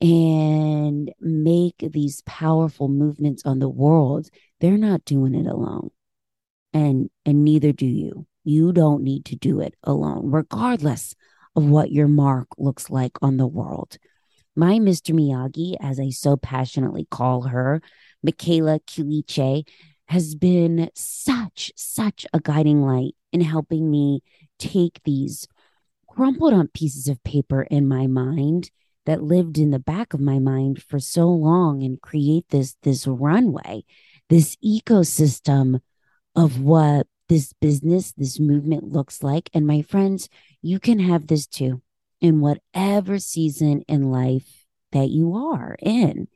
and 0.00 1.12
make 1.20 1.76
these 1.78 2.22
powerful 2.22 2.88
movements 2.88 3.42
on 3.44 3.58
the 3.58 3.68
world, 3.68 4.28
they're 4.60 4.78
not 4.78 5.04
doing 5.04 5.34
it 5.34 5.46
alone. 5.46 5.90
And 6.72 7.10
and 7.24 7.44
neither 7.44 7.72
do 7.72 7.86
you. 7.86 8.26
You 8.44 8.72
don't 8.72 9.02
need 9.02 9.24
to 9.26 9.36
do 9.36 9.60
it 9.60 9.74
alone, 9.82 10.30
regardless 10.30 11.14
of 11.58 11.68
what 11.68 11.90
your 11.90 12.06
mark 12.06 12.46
looks 12.56 12.88
like 12.88 13.18
on 13.20 13.36
the 13.36 13.46
world. 13.46 13.98
My 14.54 14.78
Mr. 14.78 15.12
Miyagi, 15.12 15.74
as 15.80 15.98
I 15.98 16.10
so 16.10 16.36
passionately 16.36 17.04
call 17.10 17.42
her, 17.42 17.82
Michaela 18.22 18.78
Culiche, 18.86 19.66
has 20.06 20.36
been 20.36 20.88
such, 20.94 21.72
such 21.74 22.24
a 22.32 22.38
guiding 22.38 22.82
light 22.82 23.16
in 23.32 23.40
helping 23.40 23.90
me 23.90 24.22
take 24.60 25.00
these 25.02 25.48
crumpled 26.08 26.54
up 26.54 26.72
pieces 26.72 27.08
of 27.08 27.24
paper 27.24 27.62
in 27.62 27.88
my 27.88 28.06
mind 28.06 28.70
that 29.04 29.20
lived 29.20 29.58
in 29.58 29.72
the 29.72 29.80
back 29.80 30.14
of 30.14 30.20
my 30.20 30.38
mind 30.38 30.80
for 30.80 31.00
so 31.00 31.28
long 31.28 31.82
and 31.82 32.00
create 32.00 32.44
this 32.50 32.76
this 32.82 33.04
runway 33.04 33.82
this 34.28 34.56
ecosystem 34.64 35.80
of 36.36 36.60
what 36.60 37.06
this 37.28 37.52
business, 37.60 38.12
this 38.12 38.40
movement 38.40 38.92
looks 38.92 39.22
like. 39.22 39.50
And 39.52 39.66
my 39.66 39.82
friends, 39.82 40.28
you 40.62 40.78
can 40.78 40.98
have 40.98 41.26
this 41.26 41.46
too 41.46 41.82
in 42.20 42.40
whatever 42.40 43.18
season 43.18 43.82
in 43.88 44.10
life 44.10 44.66
that 44.92 45.08
you 45.08 45.34
are 45.34 45.76
in. 45.80 46.28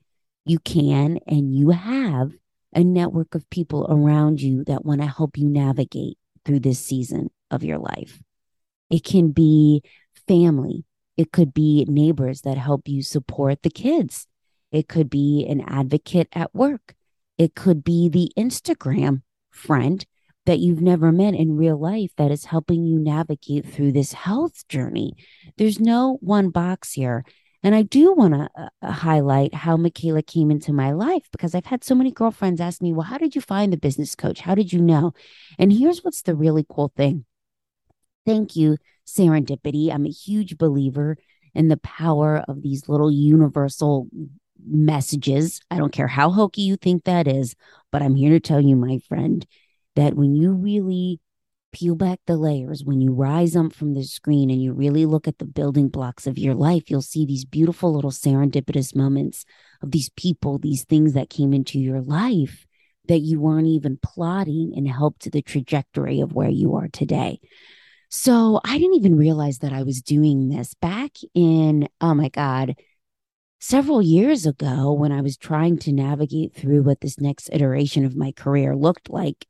You 0.45 0.59
can 0.59 1.19
and 1.27 1.55
you 1.55 1.71
have 1.71 2.33
a 2.73 2.83
network 2.83 3.35
of 3.35 3.49
people 3.51 3.87
around 3.89 4.41
you 4.41 4.65
that 4.65 4.85
want 4.85 5.01
to 5.01 5.07
help 5.07 5.37
you 5.37 5.49
navigate 5.49 6.19
through 6.45 6.61
this 6.61 6.79
season 6.79 7.31
of 7.51 7.63
your 7.63 7.79
life. 7.79 8.21
It 8.91 9.05
can 9.05 9.31
be 9.31 9.83
family, 10.27 10.85
it 11.17 11.33
could 11.33 11.53
be 11.53 11.85
neighbors 11.89 12.43
that 12.43 12.59
help 12.59 12.89
you 12.89 13.03
support 13.03 13.63
the 13.63 13.71
kids, 13.71 14.27
it 14.71 14.89
could 14.89 15.11
be 15.11 15.47
an 15.49 15.61
advocate 15.61 16.29
at 16.33 16.55
work, 16.55 16.95
it 17.39 17.55
could 17.55 17.85
be 17.85 18.09
the 18.09 18.31
Instagram 18.37 19.23
friend 19.51 20.05
that 20.47 20.59
you've 20.59 20.81
never 20.81 21.13
met 21.13 21.35
in 21.35 21.57
real 21.57 21.79
life 21.79 22.11
that 22.17 22.31
is 22.31 22.47
helping 22.47 22.85
you 22.85 22.99
navigate 22.99 23.67
through 23.67 23.93
this 23.93 24.13
health 24.13 24.67
journey. 24.69 25.15
There's 25.57 25.79
no 25.79 26.19
one 26.21 26.51
box 26.51 26.93
here. 26.93 27.25
And 27.63 27.77
I 27.77 27.83
do 27.83 28.13
want 28.13 28.35
to 28.35 28.51
uh, 28.57 28.69
uh, 28.83 28.91
highlight 28.91 29.55
how 29.55 29.77
Michaela 29.77 30.23
came 30.23 30.51
into 30.51 30.73
my 30.73 30.91
life 30.91 31.29
because 31.31 31.55
I've 31.55 31.67
had 31.67 31.85
so 31.85 31.95
many 31.95 32.11
girlfriends 32.11 32.61
ask 32.61 32.83
me, 32.83 32.93
Well, 32.93 33.07
how 33.07 33.19
did 33.19 33.37
you 33.37 33.41
find 33.41 33.73
the 33.73 33.77
business 33.77 34.17
coach? 34.17 34.41
How 34.41 34.57
did 34.57 34.73
you 34.73 34.81
know? 34.81 35.15
And 35.59 35.73
here's 35.73 36.03
what's 36.03 36.23
the 36.23 36.35
really 36.35 36.67
cool 36.69 36.93
thing. 36.97 37.25
Thank 38.27 38.57
you, 38.57 38.79
serendipity. 39.07 39.93
I'm 39.93 40.07
a 40.07 40.11
huge 40.11 40.59
believer 40.59 41.17
in 41.55 41.69
the 41.69 41.77
power 41.77 42.45
of 42.49 42.63
these 42.63 42.89
little 42.89 43.13
universal 43.13 44.09
messages. 44.67 45.61
I 45.71 45.79
don't 45.79 45.93
care 45.93 46.09
how 46.09 46.31
hokey 46.31 46.63
you 46.63 46.77
think 46.77 47.05
that 47.05 47.29
is, 47.29 47.55
but 47.91 48.03
I'm 48.03 48.17
here 48.17 48.31
to 48.31 48.41
tell 48.41 48.61
you, 48.61 48.77
my 48.77 48.99
friend, 49.09 49.47
that 49.97 50.15
when 50.15 50.35
you 50.35 50.53
really 50.53 51.21
peel 51.73 51.95
back 51.95 52.21
the 52.27 52.37
layers, 52.37 52.85
when 52.85 53.01
you 53.01 53.13
rise 53.13 53.57
up 53.57 53.73
from 53.73 53.95
the 53.95 54.05
screen 54.05 54.51
and 54.51 54.63
you 54.63 54.73
really 54.73 55.07
look 55.07 55.27
at 55.27 55.39
the 55.39 55.45
building 55.45 55.89
blocks 55.89 56.27
of 56.27 56.39
your 56.39 56.55
life, 56.55 56.91
you'll 56.91 57.03
see 57.03 57.25
these 57.25 57.45
beautiful 57.45 57.95
little 57.95 58.11
serendipitous 58.11 58.95
moments 58.95 59.45
of 59.83 59.91
these 59.91 60.11
people, 60.11 60.59
these 60.59 60.85
things 60.85 61.15
that 61.15 61.31
came 61.31 61.53
into 61.53 61.79
your 61.79 62.01
life 62.01 62.67
that 63.09 63.19
you 63.19 63.41
weren't 63.41 63.67
even 63.67 63.99
plotting 64.03 64.73
and 64.77 64.87
helped 64.87 65.23
to 65.23 65.31
the 65.31 65.43
trajectory 65.43 66.21
of 66.21 66.33
where 66.33 66.51
you 66.51 66.77
are 66.77 66.89
today. 66.89 67.41
So 68.11 68.61
I 68.65 68.79
didn't 68.79 68.97
even 68.97 69.17
realize 69.17 69.59
that 69.59 69.73
I 69.73 69.83
was 69.83 70.03
doing 70.03 70.51
this 70.51 70.75
back 70.75 71.13
in, 71.35 71.89
oh 72.01 72.15
my 72.15 72.29
God, 72.29 72.77
several 73.59 74.03
years 74.03 74.45
ago 74.45 74.93
when 74.93 75.13
I 75.13 75.23
was 75.23 75.37
trying 75.37 75.79
to 75.79 75.93
navigate 75.93 76.55
through 76.55 76.83
what 76.83 77.01
this 77.01 77.19
next 77.19 77.49
iteration 77.53 78.05
of 78.05 78.15
my 78.15 78.33
career 78.33 78.77
looked 78.77 79.09
like 79.09 79.47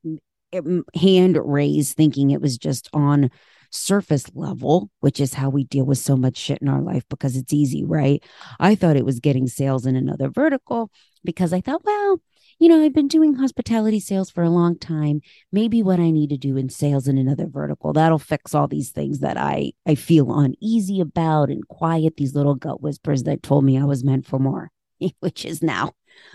Mm, 0.52 0.82
hand 0.94 1.38
raised 1.42 1.97
thinking 1.97 2.30
it 2.30 2.40
was 2.40 2.59
just 2.59 2.88
on 2.92 3.30
surface 3.71 4.26
level, 4.35 4.90
which 5.00 5.18
is 5.18 5.35
how 5.35 5.49
we 5.49 5.64
deal 5.64 5.85
with 5.85 5.99
so 5.99 6.16
much 6.16 6.37
shit 6.37 6.59
in 6.61 6.68
our 6.68 6.82
life 6.82 7.04
because 7.09 7.37
it's 7.37 7.52
easy, 7.52 7.85
right? 7.85 8.23
I 8.61 8.75
thought 8.75 8.97
it 8.97 9.06
was 9.06 9.18
getting 9.18 9.47
sales 9.49 9.87
in 9.87 9.97
another 9.97 10.28
vertical 10.28 10.90
because 11.25 11.52
I 11.52 11.61
thought, 11.62 11.85
well, 11.85 12.21
you 12.59 12.68
know, 12.68 12.85
I've 12.85 12.92
been 12.92 13.09
doing 13.09 13.35
hospitality 13.35 13.99
sales 13.99 14.30
for 14.30 14.44
a 14.44 14.50
long 14.50 14.78
time. 14.78 15.21
Maybe 15.50 15.82
what 15.82 15.99
I 15.99 16.11
need 16.11 16.30
to 16.30 16.37
do 16.37 16.56
in 16.56 16.68
sales 16.68 17.09
in 17.09 17.18
another 17.18 17.47
vertical, 17.47 17.92
that'll 17.92 18.18
fix 18.18 18.54
all 18.54 18.68
these 18.68 18.90
things 18.90 19.21
that 19.21 19.37
I 19.37 19.73
I 19.87 19.94
feel 19.94 20.38
uneasy 20.38 21.00
about 21.00 21.49
and 21.49 21.66
quiet 21.66 22.16
these 22.16 22.35
little 22.35 22.54
gut 22.54 22.82
whispers 22.82 23.25
that 23.25 23.42
told 23.42 23.64
me 23.64 23.78
I 23.78 23.85
was 23.85 24.04
meant 24.04 24.26
for 24.26 24.38
more, 24.38 24.71
which 25.21 25.44
is 25.44 25.62
now 25.62 25.92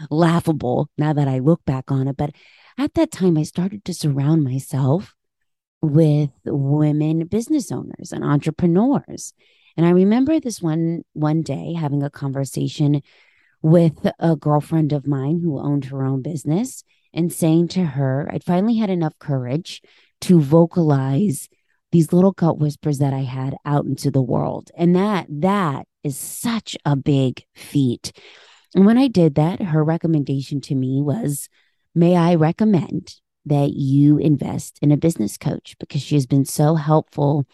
laughable 0.09 0.89
now 0.97 1.13
that 1.13 1.27
I 1.27 1.39
look 1.39 1.63
back 1.65 1.91
on 1.91 2.07
it. 2.07 2.17
But 2.17 2.31
at 2.77 2.93
that 2.93 3.11
time, 3.11 3.37
I 3.37 3.43
started 3.43 3.83
to 3.85 3.93
surround 3.93 4.43
myself 4.43 5.15
with 5.81 6.29
women 6.45 7.25
business 7.27 7.71
owners 7.71 8.11
and 8.11 8.23
entrepreneurs. 8.23 9.33
And 9.75 9.85
I 9.85 9.91
remember 9.91 10.39
this 10.39 10.61
one 10.61 11.03
one 11.13 11.43
day 11.43 11.73
having 11.73 12.03
a 12.03 12.09
conversation 12.09 13.01
with 13.61 14.07
a 14.19 14.35
girlfriend 14.35 14.93
of 14.93 15.07
mine 15.07 15.39
who 15.41 15.59
owned 15.59 15.85
her 15.85 16.03
own 16.03 16.21
business 16.21 16.83
and 17.13 17.33
saying 17.33 17.69
to 17.69 17.83
her, 17.83 18.29
I'd 18.31 18.43
finally 18.43 18.77
had 18.77 18.89
enough 18.89 19.17
courage 19.19 19.81
to 20.21 20.39
vocalize 20.39 21.49
these 21.91 22.11
little 22.11 22.31
gut 22.31 22.59
whispers 22.59 22.99
that 22.99 23.13
I 23.13 23.21
had 23.21 23.55
out 23.65 23.85
into 23.85 24.11
the 24.11 24.21
world. 24.21 24.71
And 24.75 24.95
that 24.95 25.25
that 25.29 25.87
is 26.03 26.17
such 26.17 26.75
a 26.85 26.95
big 26.95 27.43
feat. 27.55 28.11
And 28.75 28.85
when 28.85 28.97
I 28.97 29.07
did 29.07 29.35
that, 29.35 29.61
her 29.61 29.83
recommendation 29.83 30.61
to 30.61 30.75
me 30.75 31.01
was 31.01 31.49
may 31.97 32.15
I 32.15 32.35
recommend 32.35 33.15
that 33.45 33.71
you 33.73 34.17
invest 34.17 34.79
in 34.81 34.91
a 34.91 34.97
business 34.97 35.37
coach? 35.37 35.75
Because 35.79 36.01
she 36.01 36.15
has 36.15 36.25
been 36.25 36.45
so 36.45 36.75
helpful 36.75 37.45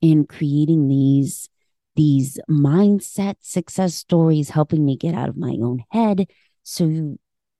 in 0.00 0.26
creating 0.26 0.88
these 0.88 1.48
these 1.96 2.38
mindset 2.48 3.34
success 3.40 3.94
stories 3.94 4.50
helping 4.50 4.84
me 4.84 4.96
get 4.96 5.14
out 5.14 5.28
of 5.28 5.36
my 5.36 5.56
own 5.60 5.82
head. 5.90 6.26
So 6.62 7.16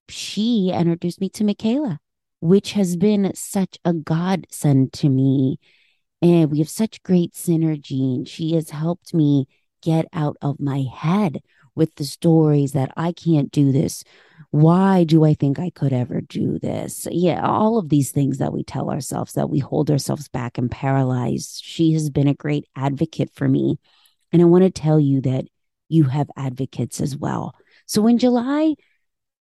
she 0.09 0.71
introduced 0.73 1.21
me 1.21 1.29
to 1.31 1.45
Michaela 1.45 1.99
which 2.41 2.73
has 2.73 2.97
been 2.97 3.31
such 3.35 3.79
a 3.85 3.93
godsend 3.93 4.93
to 4.95 5.09
me. 5.09 5.59
And 6.21 6.51
we 6.51 6.59
have 6.59 6.69
such 6.69 7.03
great 7.03 7.35
synergy 7.35 8.17
and 8.17 8.29
she 8.29 8.53
has 8.55 8.71
helped 8.71 9.15
me 9.15 9.47
get 9.83 10.07
out 10.13 10.37
of 10.43 10.59
my 10.59 10.85
head 10.93 11.41
with 11.79 11.95
the 11.95 12.05
stories 12.05 12.73
that 12.73 12.93
I 12.97 13.13
can't 13.13 13.51
do 13.51 13.73
this 13.73 14.05
why 14.51 15.05
do 15.05 15.25
I 15.25 15.35
think 15.35 15.59
I 15.59 15.71
could 15.71 15.93
ever 15.93 16.21
do 16.21 16.59
this? 16.59 17.07
Yeah, 17.11 17.47
all 17.47 17.79
of 17.79 17.89
these 17.89 18.13
things 18.13 18.39
that 18.39 18.53
we 18.53 18.65
tell 18.65 18.91
ourselves 18.91 19.35
that 19.35 19.51
we 19.51 19.59
hold 19.59 19.91
ourselves 19.91 20.29
back 20.29 20.57
and 20.57 20.71
paralyzed. 20.71 21.63
She 21.63 21.93
has 21.93 22.09
been 22.09 22.29
a 22.29 22.35
great 22.35 22.67
advocate 22.75 23.31
for 23.35 23.47
me. 23.47 23.79
And 24.33 24.41
I 24.41 24.47
want 24.47 24.65
to 24.65 24.71
tell 24.71 24.99
you 24.99 25.21
that 25.23 25.47
you 25.89 26.05
have 26.05 26.31
advocates 26.37 27.01
as 27.01 27.17
well. 27.17 27.55
So 27.87 28.07
in 28.07 28.19
July, 28.19 28.75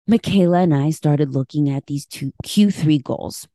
Michaela 0.08 0.60
and 0.60 0.74
I 0.74 0.92
started 0.92 1.34
looking 1.34 1.70
at 1.70 1.88
these 1.88 2.06
two 2.06 2.32
Q3 2.46 3.04
goals. 3.04 3.48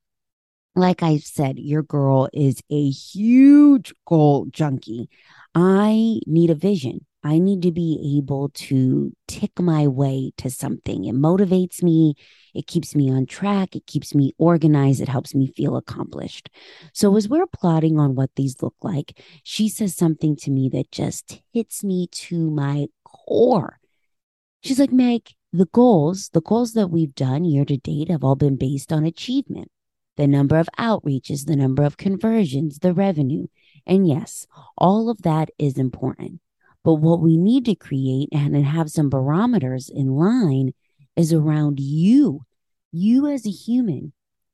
Like 0.74 1.02
I 1.02 1.18
said, 1.18 1.58
your 1.58 1.82
girl 1.82 2.28
is 2.32 2.60
a 2.70 2.90
huge 2.90 3.94
goal 4.06 4.46
junkie. 4.50 5.08
I 5.54 6.20
need 6.26 6.50
a 6.50 6.54
vision. 6.54 7.06
I 7.26 7.40
need 7.40 7.62
to 7.62 7.72
be 7.72 8.18
able 8.18 8.50
to 8.50 9.12
tick 9.26 9.58
my 9.58 9.88
way 9.88 10.30
to 10.36 10.48
something. 10.48 11.06
It 11.06 11.16
motivates 11.16 11.82
me. 11.82 12.14
It 12.54 12.68
keeps 12.68 12.94
me 12.94 13.10
on 13.10 13.26
track. 13.26 13.74
It 13.74 13.84
keeps 13.88 14.14
me 14.14 14.32
organized. 14.38 15.00
It 15.00 15.08
helps 15.08 15.34
me 15.34 15.48
feel 15.48 15.76
accomplished. 15.76 16.50
So, 16.92 17.16
as 17.16 17.26
mm-hmm. 17.26 17.34
we're 17.34 17.46
plotting 17.46 17.98
on 17.98 18.14
what 18.14 18.30
these 18.36 18.62
look 18.62 18.76
like, 18.80 19.20
she 19.42 19.68
says 19.68 19.96
something 19.96 20.36
to 20.36 20.52
me 20.52 20.68
that 20.68 20.92
just 20.92 21.42
hits 21.52 21.82
me 21.82 22.06
to 22.12 22.48
my 22.48 22.86
core. 23.04 23.80
She's 24.62 24.78
like, 24.78 24.92
Meg, 24.92 25.22
the 25.52 25.66
goals, 25.66 26.30
the 26.32 26.40
goals 26.40 26.74
that 26.74 26.90
we've 26.90 27.14
done 27.14 27.44
year 27.44 27.64
to 27.64 27.76
date 27.76 28.08
have 28.08 28.22
all 28.22 28.36
been 28.36 28.56
based 28.56 28.92
on 28.92 29.04
achievement 29.04 29.72
the 30.16 30.26
number 30.26 30.56
of 30.56 30.68
outreaches, 30.78 31.44
the 31.44 31.56
number 31.56 31.82
of 31.82 31.98
conversions, 31.98 32.78
the 32.78 32.94
revenue. 32.94 33.46
And 33.86 34.08
yes, 34.08 34.46
all 34.78 35.10
of 35.10 35.22
that 35.22 35.50
is 35.58 35.76
important. 35.76 36.40
But 36.86 37.00
what 37.00 37.18
we 37.18 37.36
need 37.36 37.64
to 37.64 37.74
create 37.74 38.28
and 38.30 38.54
have 38.64 38.92
some 38.92 39.10
barometers 39.10 39.88
in 39.88 40.06
line 40.06 40.72
is 41.16 41.32
around 41.32 41.80
you, 41.80 42.42
you 42.92 43.26
as 43.26 43.44
a 43.44 43.50
human. 43.50 44.12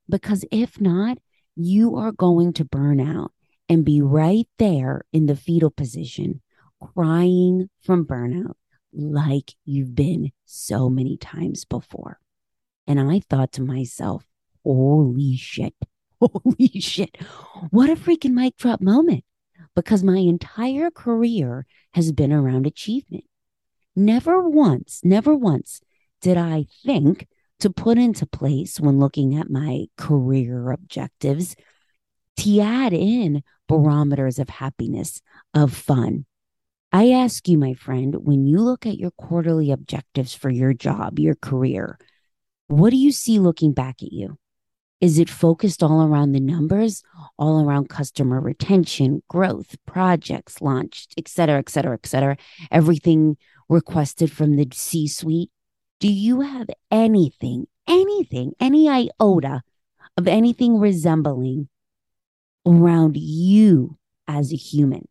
Because 0.09 0.43
if 0.51 0.81
not, 0.81 1.19
you 1.55 1.95
are 1.95 2.11
going 2.11 2.51
to 2.53 2.65
burn 2.65 2.99
out 2.99 3.31
and 3.69 3.85
be 3.85 4.01
right 4.01 4.47
there 4.57 5.03
in 5.13 5.27
the 5.27 5.35
fetal 5.35 5.69
position, 5.69 6.41
crying 6.81 7.69
from 7.83 8.03
burnout 8.03 8.55
like 8.91 9.53
you've 9.63 9.93
been 9.93 10.31
so 10.43 10.89
many 10.89 11.17
times 11.17 11.65
before. 11.65 12.19
And 12.87 12.99
I 12.99 13.19
thought 13.19 13.51
to 13.51 13.61
myself, 13.61 14.25
holy 14.63 15.37
shit, 15.37 15.75
holy 16.19 16.79
shit, 16.79 17.15
what 17.69 17.91
a 17.91 17.95
freaking 17.95 18.33
mic 18.33 18.57
drop 18.57 18.81
moment 18.81 19.23
because 19.75 20.03
my 20.03 20.17
entire 20.17 20.91
career 20.91 21.65
has 21.93 22.11
been 22.11 22.31
around 22.31 22.67
achievement. 22.67 23.25
Never 23.95 24.47
once, 24.47 25.01
never 25.03 25.35
once 25.35 25.81
did 26.21 26.37
I 26.37 26.65
think 26.85 27.27
to 27.59 27.69
put 27.69 27.97
into 27.97 28.25
place 28.25 28.79
when 28.79 28.99
looking 28.99 29.37
at 29.37 29.49
my 29.49 29.85
career 29.97 30.71
objectives 30.71 31.55
to 32.37 32.59
add 32.59 32.93
in 32.93 33.43
barometers 33.67 34.39
of 34.39 34.49
happiness, 34.49 35.21
of 35.53 35.73
fun. 35.73 36.25
I 36.91 37.11
ask 37.11 37.47
you, 37.47 37.57
my 37.57 37.73
friend, 37.73 38.15
when 38.15 38.45
you 38.45 38.59
look 38.59 38.85
at 38.85 38.97
your 38.97 39.11
quarterly 39.11 39.71
objectives 39.71 40.33
for 40.33 40.49
your 40.49 40.73
job, 40.73 41.19
your 41.19 41.35
career, 41.35 41.97
what 42.67 42.91
do 42.91 42.97
you 42.97 43.11
see 43.11 43.39
looking 43.39 43.73
back 43.73 44.03
at 44.03 44.11
you? 44.11 44.37
Is 45.03 45.19
it 45.19 45.29
focused 45.29 45.83
all 45.83 46.01
around 46.01 46.31
the 46.31 46.39
numbers, 46.39 47.03
all 47.37 47.61
around 47.61 47.89
customer 47.89 48.39
retention, 48.39 49.21
growth, 49.27 49.75
projects 49.85 50.61
launched, 50.61 51.13
et 51.17 51.27
cetera, 51.27 51.59
et 51.59 51.67
cetera, 51.67 51.95
et 51.95 52.05
cetera? 52.05 52.37
Everything 52.71 53.35
requested 53.67 54.31
from 54.31 54.55
the 54.55 54.65
C 54.71 55.09
suite? 55.09 55.51
Do 55.99 56.07
you 56.09 56.39
have 56.39 56.69
anything, 56.89 57.67
anything, 57.85 58.53
any 58.61 58.87
iota 58.87 59.63
of 60.15 60.29
anything 60.29 60.79
resembling 60.79 61.67
around 62.65 63.17
you 63.17 63.97
as 64.25 64.53
a 64.53 64.55
human? 64.55 65.09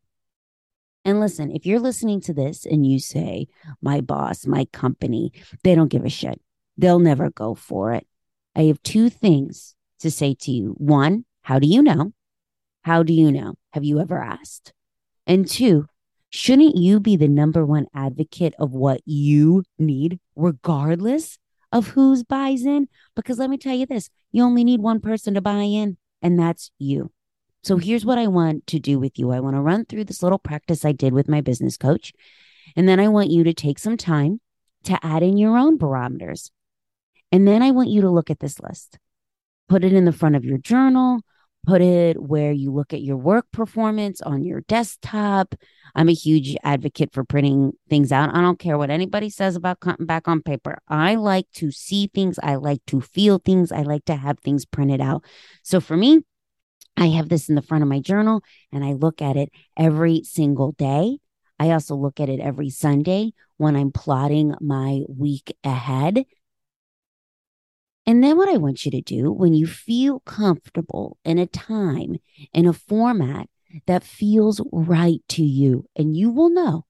And 1.05 1.19
listen, 1.19 1.51
if 1.51 1.67
you're 1.67 1.79
listening 1.79 2.19
to 2.21 2.33
this 2.33 2.65
and 2.65 2.83
you 2.83 2.97
say, 2.97 3.45
my 3.79 4.01
boss, 4.01 4.47
my 4.47 4.65
company, 4.73 5.33
they 5.63 5.75
don't 5.75 5.91
give 5.91 6.03
a 6.03 6.09
shit, 6.09 6.41
they'll 6.79 6.97
never 6.97 7.29
go 7.29 7.53
for 7.53 7.93
it 7.93 8.07
I 8.55 8.63
have 8.63 8.81
two 8.83 9.09
things 9.09 9.72
to 10.03 10.11
say 10.11 10.35
to 10.41 10.51
you. 10.51 10.75
One, 10.77 11.25
how 11.41 11.59
do 11.59 11.67
you 11.67 11.81
know? 11.81 12.13
How 12.83 13.03
do 13.03 13.13
you 13.13 13.31
know? 13.31 13.55
Have 13.71 13.83
you 13.83 13.99
ever 13.99 14.21
asked? 14.21 14.73
And 15.25 15.47
two, 15.47 15.87
shouldn't 16.29 16.75
you 16.75 16.99
be 16.99 17.15
the 17.15 17.27
number 17.27 17.65
one 17.65 17.87
advocate 17.93 18.53
of 18.59 18.71
what 18.71 19.01
you 19.05 19.63
need, 19.77 20.19
regardless 20.35 21.37
of 21.71 21.87
who's 21.87 22.23
buys 22.23 22.65
in? 22.65 22.87
Because 23.15 23.39
let 23.39 23.49
me 23.49 23.57
tell 23.57 23.75
you 23.75 23.85
this 23.85 24.09
you 24.31 24.43
only 24.43 24.63
need 24.63 24.81
one 24.81 24.99
person 24.99 25.33
to 25.33 25.41
buy 25.41 25.61
in, 25.63 25.97
and 26.21 26.39
that's 26.39 26.71
you. 26.77 27.11
So 27.63 27.77
here's 27.77 28.05
what 28.05 28.17
I 28.17 28.27
want 28.27 28.67
to 28.67 28.79
do 28.79 28.99
with 28.99 29.17
you 29.17 29.31
I 29.31 29.39
want 29.39 29.55
to 29.55 29.61
run 29.61 29.85
through 29.85 30.03
this 30.05 30.21
little 30.21 30.39
practice 30.39 30.83
I 30.83 30.91
did 30.91 31.13
with 31.13 31.29
my 31.29 31.39
business 31.39 31.77
coach. 31.77 32.13
And 32.75 32.87
then 32.87 32.99
I 32.99 33.07
want 33.07 33.29
you 33.29 33.43
to 33.45 33.53
take 33.53 33.79
some 33.79 33.97
time 33.97 34.41
to 34.83 34.99
add 35.05 35.23
in 35.23 35.37
your 35.37 35.57
own 35.57 35.77
barometers. 35.77 36.51
And 37.31 37.47
then 37.47 37.63
I 37.63 37.71
want 37.71 37.89
you 37.89 38.01
to 38.01 38.09
look 38.09 38.29
at 38.29 38.39
this 38.39 38.59
list, 38.59 38.97
put 39.69 39.83
it 39.83 39.93
in 39.93 40.05
the 40.05 40.11
front 40.11 40.35
of 40.35 40.45
your 40.45 40.57
journal, 40.57 41.21
put 41.65 41.81
it 41.81 42.21
where 42.21 42.51
you 42.51 42.71
look 42.71 42.93
at 42.93 43.01
your 43.01 43.17
work 43.17 43.45
performance 43.51 44.21
on 44.21 44.43
your 44.43 44.61
desktop. 44.61 45.55
I'm 45.95 46.09
a 46.09 46.13
huge 46.13 46.55
advocate 46.63 47.13
for 47.13 47.23
printing 47.23 47.73
things 47.89 48.11
out. 48.11 48.35
I 48.35 48.41
don't 48.41 48.59
care 48.59 48.77
what 48.77 48.89
anybody 48.89 49.29
says 49.29 49.55
about 49.55 49.79
cutting 49.79 50.05
back 50.05 50.27
on 50.27 50.41
paper. 50.41 50.77
I 50.87 51.15
like 51.15 51.47
to 51.55 51.71
see 51.71 52.07
things, 52.13 52.39
I 52.41 52.55
like 52.55 52.81
to 52.87 53.01
feel 53.01 53.37
things, 53.39 53.71
I 53.71 53.81
like 53.83 54.05
to 54.05 54.15
have 54.15 54.39
things 54.39 54.65
printed 54.65 55.01
out. 55.01 55.23
So 55.63 55.79
for 55.79 55.95
me, 55.95 56.21
I 56.97 57.07
have 57.07 57.29
this 57.29 57.49
in 57.49 57.55
the 57.55 57.61
front 57.61 57.83
of 57.83 57.89
my 57.89 57.99
journal 57.99 58.43
and 58.71 58.83
I 58.83 58.93
look 58.93 59.21
at 59.21 59.35
it 59.35 59.49
every 59.77 60.23
single 60.23 60.73
day. 60.73 61.17
I 61.59 61.71
also 61.71 61.95
look 61.95 62.19
at 62.19 62.29
it 62.29 62.39
every 62.39 62.69
Sunday 62.69 63.31
when 63.57 63.75
I'm 63.75 63.91
plotting 63.91 64.53
my 64.59 65.01
week 65.07 65.55
ahead. 65.63 66.25
And 68.05 68.23
then 68.23 68.37
what 68.37 68.49
I 68.49 68.57
want 68.57 68.85
you 68.85 68.91
to 68.91 69.01
do 69.01 69.31
when 69.31 69.53
you 69.53 69.65
feel 69.65 70.19
comfortable 70.21 71.17
in 71.23 71.37
a 71.37 71.47
time, 71.47 72.17
in 72.53 72.67
a 72.67 72.73
format 72.73 73.47
that 73.87 74.03
feels 74.03 74.61
right 74.71 75.21
to 75.29 75.43
you, 75.43 75.85
and 75.95 76.15
you 76.15 76.29
will 76.29 76.49
know. 76.49 76.85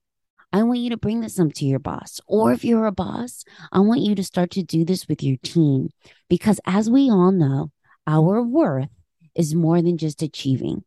I 0.52 0.62
want 0.62 0.78
you 0.78 0.90
to 0.90 0.96
bring 0.96 1.20
this 1.20 1.40
up 1.40 1.52
to 1.54 1.64
your 1.64 1.80
boss. 1.80 2.20
Or 2.28 2.52
if 2.52 2.64
you're 2.64 2.86
a 2.86 2.92
boss, 2.92 3.44
I 3.72 3.80
want 3.80 4.02
you 4.02 4.14
to 4.14 4.22
start 4.22 4.50
to 4.52 4.62
do 4.62 4.84
this 4.84 5.08
with 5.08 5.20
your 5.20 5.36
team. 5.42 5.88
Because 6.28 6.60
as 6.64 6.88
we 6.88 7.10
all 7.10 7.32
know, 7.32 7.72
our 8.06 8.40
worth 8.40 8.88
is 9.34 9.54
more 9.54 9.82
than 9.82 9.98
just 9.98 10.22
achieving. 10.22 10.84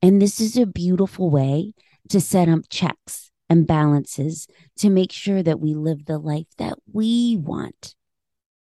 And 0.00 0.22
this 0.22 0.40
is 0.40 0.56
a 0.56 0.66
beautiful 0.66 1.30
way 1.30 1.74
to 2.10 2.20
set 2.20 2.48
up 2.48 2.68
checks 2.70 3.32
and 3.48 3.66
balances 3.66 4.46
to 4.76 4.88
make 4.88 5.10
sure 5.10 5.42
that 5.42 5.58
we 5.58 5.74
live 5.74 6.06
the 6.06 6.18
life 6.18 6.46
that 6.58 6.78
we 6.92 7.36
want. 7.36 7.96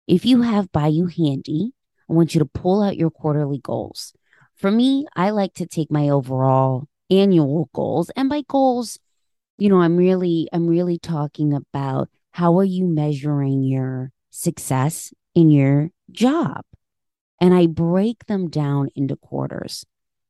If 0.06 0.25
you 0.25 0.42
have 0.42 0.73
by 0.73 0.88
you 0.88 1.06
handy, 1.06 1.73
I 2.09 2.12
want 2.12 2.35
you 2.35 2.38
to 2.40 2.44
pull 2.44 2.82
out 2.82 2.97
your 2.97 3.11
quarterly 3.11 3.59
goals. 3.59 4.12
For 4.54 4.71
me, 4.71 5.06
I 5.16 5.30
like 5.30 5.54
to 5.54 5.66
take 5.66 5.90
my 5.90 6.09
overall 6.09 6.88
annual 7.11 7.68
goals 7.73 8.11
and 8.16 8.28
by 8.28 8.42
goals, 8.47 8.99
you 9.59 9.68
know, 9.68 9.80
I'm 9.80 9.97
really 9.97 10.49
I'm 10.52 10.66
really 10.66 10.99
talking 10.99 11.52
about 11.52 12.09
how 12.32 12.59
are 12.59 12.64
you 12.64 12.87
measuring 12.87 13.62
your 13.62 14.12
success 14.30 15.12
in 15.35 15.50
your 15.50 15.90
job? 16.11 16.64
and 17.42 17.52
I 17.52 17.66
break 17.66 18.26
them 18.26 18.49
down 18.49 18.88
into 18.94 19.16
quarters. 19.16 19.85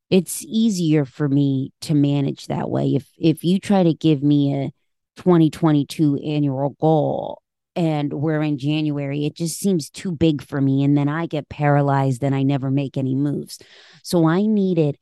It's 0.09 0.43
easier 0.43 1.05
for 1.05 1.29
me 1.29 1.71
to 1.81 1.93
manage 1.93 2.47
that 2.47 2.71
way. 2.71 2.95
If 2.95 3.07
if 3.19 3.43
you 3.43 3.59
try 3.59 3.83
to 3.83 3.93
give 3.93 4.23
me 4.23 4.51
a 4.51 4.71
2022 5.17 6.17
annual 6.25 6.71
goal 6.81 7.42
and 7.75 8.13
we're 8.13 8.41
in 8.41 8.57
January, 8.57 9.25
it 9.25 9.35
just 9.35 9.59
seems 9.59 9.89
too 9.89 10.11
big 10.11 10.41
for 10.41 10.61
me 10.61 10.83
and 10.83 10.97
then 10.97 11.09
I 11.09 11.25
get 11.25 11.49
paralyzed 11.49 12.23
and 12.23 12.35
I 12.35 12.43
never 12.43 12.69
make 12.69 12.97
any 12.97 13.15
moves. 13.15 13.59
So 14.03 14.27
I 14.27 14.45
need 14.45 14.77
it 14.77 14.97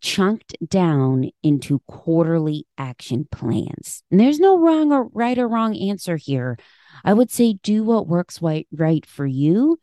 chunked 0.00 0.56
down 0.66 1.30
into 1.42 1.80
quarterly 1.86 2.66
action 2.78 3.28
plans. 3.30 4.02
And 4.10 4.18
there's 4.18 4.40
no 4.40 4.58
wrong 4.58 4.92
or 4.92 5.04
right 5.12 5.38
or 5.38 5.46
wrong 5.46 5.76
answer 5.76 6.16
here. 6.16 6.58
I 7.04 7.12
would 7.12 7.30
say 7.30 7.54
do 7.62 7.84
what 7.84 8.08
works 8.08 8.40
right 8.42 9.06
for 9.06 9.26
you 9.26 9.78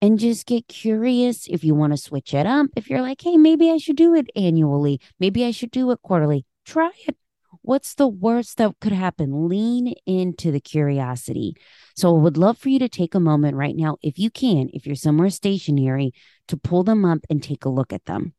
and 0.00 0.18
just 0.18 0.46
get 0.46 0.68
curious 0.68 1.46
if 1.48 1.62
you 1.62 1.74
want 1.74 1.92
to 1.92 1.96
switch 1.96 2.34
it 2.34 2.46
up. 2.46 2.66
If 2.76 2.90
you're 2.90 3.02
like, 3.02 3.20
hey, 3.22 3.36
maybe 3.36 3.70
I 3.70 3.78
should 3.78 3.96
do 3.96 4.14
it 4.14 4.28
annually, 4.34 5.00
maybe 5.20 5.44
I 5.44 5.52
should 5.52 5.70
do 5.70 5.90
it 5.92 6.02
quarterly, 6.02 6.44
try 6.64 6.90
it. 7.06 7.16
What's 7.62 7.94
the 7.94 8.08
worst 8.08 8.58
that 8.58 8.74
could 8.80 8.92
happen? 8.92 9.48
Lean 9.48 9.94
into 10.04 10.50
the 10.50 10.60
curiosity. 10.60 11.56
So, 11.96 12.16
I 12.16 12.20
would 12.20 12.36
love 12.36 12.58
for 12.58 12.68
you 12.68 12.78
to 12.80 12.88
take 12.88 13.14
a 13.14 13.20
moment 13.20 13.56
right 13.56 13.76
now, 13.76 13.96
if 14.02 14.18
you 14.18 14.30
can, 14.30 14.68
if 14.72 14.86
you're 14.86 14.96
somewhere 14.96 15.30
stationary, 15.30 16.12
to 16.48 16.56
pull 16.56 16.82
them 16.82 17.04
up 17.04 17.20
and 17.30 17.42
take 17.42 17.64
a 17.64 17.70
look 17.70 17.92
at 17.92 18.04
them. 18.04 18.34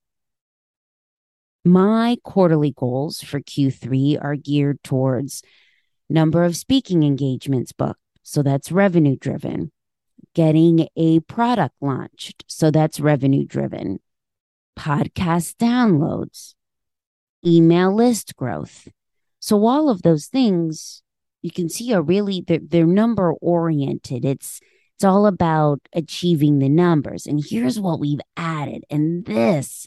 My 1.66 2.18
quarterly 2.24 2.74
goals 2.76 3.22
for 3.22 3.40
Q3 3.40 4.22
are 4.22 4.36
geared 4.36 4.84
towards 4.84 5.42
number 6.10 6.44
of 6.44 6.58
speaking 6.58 7.04
engagements 7.04 7.72
booked. 7.72 8.02
So 8.24 8.44
that's 8.44 8.72
revenue 8.72 9.16
driven 9.16 9.72
getting 10.34 10.88
a 10.96 11.20
product 11.22 11.76
launched. 11.82 12.44
So 12.48 12.72
that's 12.72 13.00
revenue 13.00 13.46
driven. 13.46 14.00
Podcast 14.78 15.56
downloads, 15.56 16.56
email 17.46 17.94
list 17.94 18.36
growth. 18.36 18.88
So 19.44 19.66
all 19.66 19.90
of 19.90 20.04
those 20.04 20.28
things 20.28 21.04
you 21.42 21.52
can 21.52 21.68
see 21.68 21.94
are 21.94 22.02
really 22.02 22.46
they're, 22.48 22.62
they're 22.66 22.86
number 22.86 23.34
oriented. 23.42 24.24
It's 24.24 24.62
it's 24.96 25.04
all 25.04 25.26
about 25.26 25.82
achieving 25.92 26.60
the 26.60 26.70
numbers. 26.70 27.26
And 27.26 27.44
here's 27.46 27.78
what 27.78 28.00
we've 28.00 28.22
added. 28.38 28.86
And 28.90 29.26
this 29.26 29.86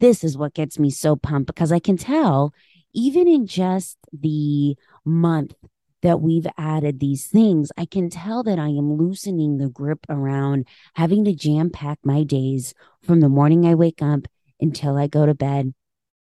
this 0.00 0.24
is 0.24 0.36
what 0.36 0.54
gets 0.54 0.80
me 0.80 0.90
so 0.90 1.14
pumped 1.14 1.46
because 1.46 1.70
I 1.70 1.78
can 1.78 1.96
tell 1.96 2.52
even 2.92 3.28
in 3.28 3.46
just 3.46 3.96
the 4.12 4.74
month 5.04 5.54
that 6.02 6.20
we've 6.20 6.48
added 6.58 6.98
these 6.98 7.26
things, 7.26 7.70
I 7.78 7.84
can 7.86 8.10
tell 8.10 8.42
that 8.42 8.58
I 8.58 8.70
am 8.70 8.96
loosening 8.96 9.58
the 9.58 9.68
grip 9.68 10.04
around 10.08 10.66
having 10.94 11.24
to 11.26 11.32
jam 11.32 11.70
pack 11.70 12.00
my 12.02 12.24
days 12.24 12.74
from 13.04 13.20
the 13.20 13.28
morning 13.28 13.66
I 13.66 13.76
wake 13.76 14.02
up 14.02 14.26
until 14.60 14.96
I 14.96 15.06
go 15.06 15.26
to 15.26 15.34
bed. 15.34 15.74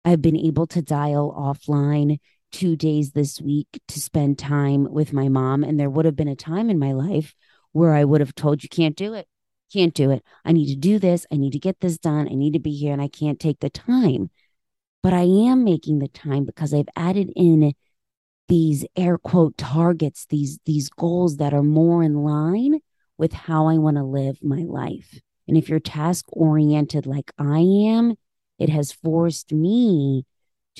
I've 0.02 0.22
been 0.22 0.38
able 0.38 0.66
to 0.68 0.80
dial 0.80 1.30
offline 1.30 2.20
two 2.50 2.76
days 2.76 3.12
this 3.12 3.40
week 3.40 3.68
to 3.88 4.00
spend 4.00 4.38
time 4.38 4.90
with 4.90 5.12
my 5.12 5.28
mom. 5.28 5.62
And 5.64 5.78
there 5.78 5.90
would 5.90 6.04
have 6.04 6.16
been 6.16 6.28
a 6.28 6.36
time 6.36 6.70
in 6.70 6.78
my 6.78 6.92
life 6.92 7.34
where 7.72 7.94
I 7.94 8.04
would 8.04 8.20
have 8.20 8.34
told 8.34 8.62
you 8.62 8.68
can't 8.68 8.96
do 8.96 9.14
it. 9.14 9.26
Can't 9.72 9.94
do 9.94 10.10
it. 10.10 10.24
I 10.44 10.52
need 10.52 10.66
to 10.66 10.76
do 10.76 10.98
this. 10.98 11.26
I 11.32 11.36
need 11.36 11.52
to 11.52 11.58
get 11.58 11.80
this 11.80 11.98
done. 11.98 12.28
I 12.28 12.34
need 12.34 12.54
to 12.54 12.58
be 12.58 12.74
here 12.74 12.92
and 12.92 13.00
I 13.00 13.08
can't 13.08 13.38
take 13.38 13.60
the 13.60 13.70
time. 13.70 14.30
But 15.02 15.12
I 15.12 15.22
am 15.22 15.64
making 15.64 16.00
the 16.00 16.08
time 16.08 16.44
because 16.44 16.74
I've 16.74 16.88
added 16.96 17.32
in 17.36 17.72
these 18.48 18.84
air 18.96 19.16
quote 19.16 19.56
targets, 19.56 20.26
these 20.28 20.58
these 20.66 20.90
goals 20.90 21.36
that 21.36 21.54
are 21.54 21.62
more 21.62 22.02
in 22.02 22.24
line 22.24 22.80
with 23.16 23.32
how 23.32 23.68
I 23.68 23.78
want 23.78 23.96
to 23.96 24.02
live 24.02 24.42
my 24.42 24.62
life. 24.62 25.20
And 25.46 25.56
if 25.56 25.68
you're 25.68 25.80
task 25.80 26.24
oriented 26.32 27.06
like 27.06 27.30
I 27.38 27.60
am, 27.60 28.16
it 28.58 28.68
has 28.68 28.92
forced 28.92 29.52
me 29.52 30.24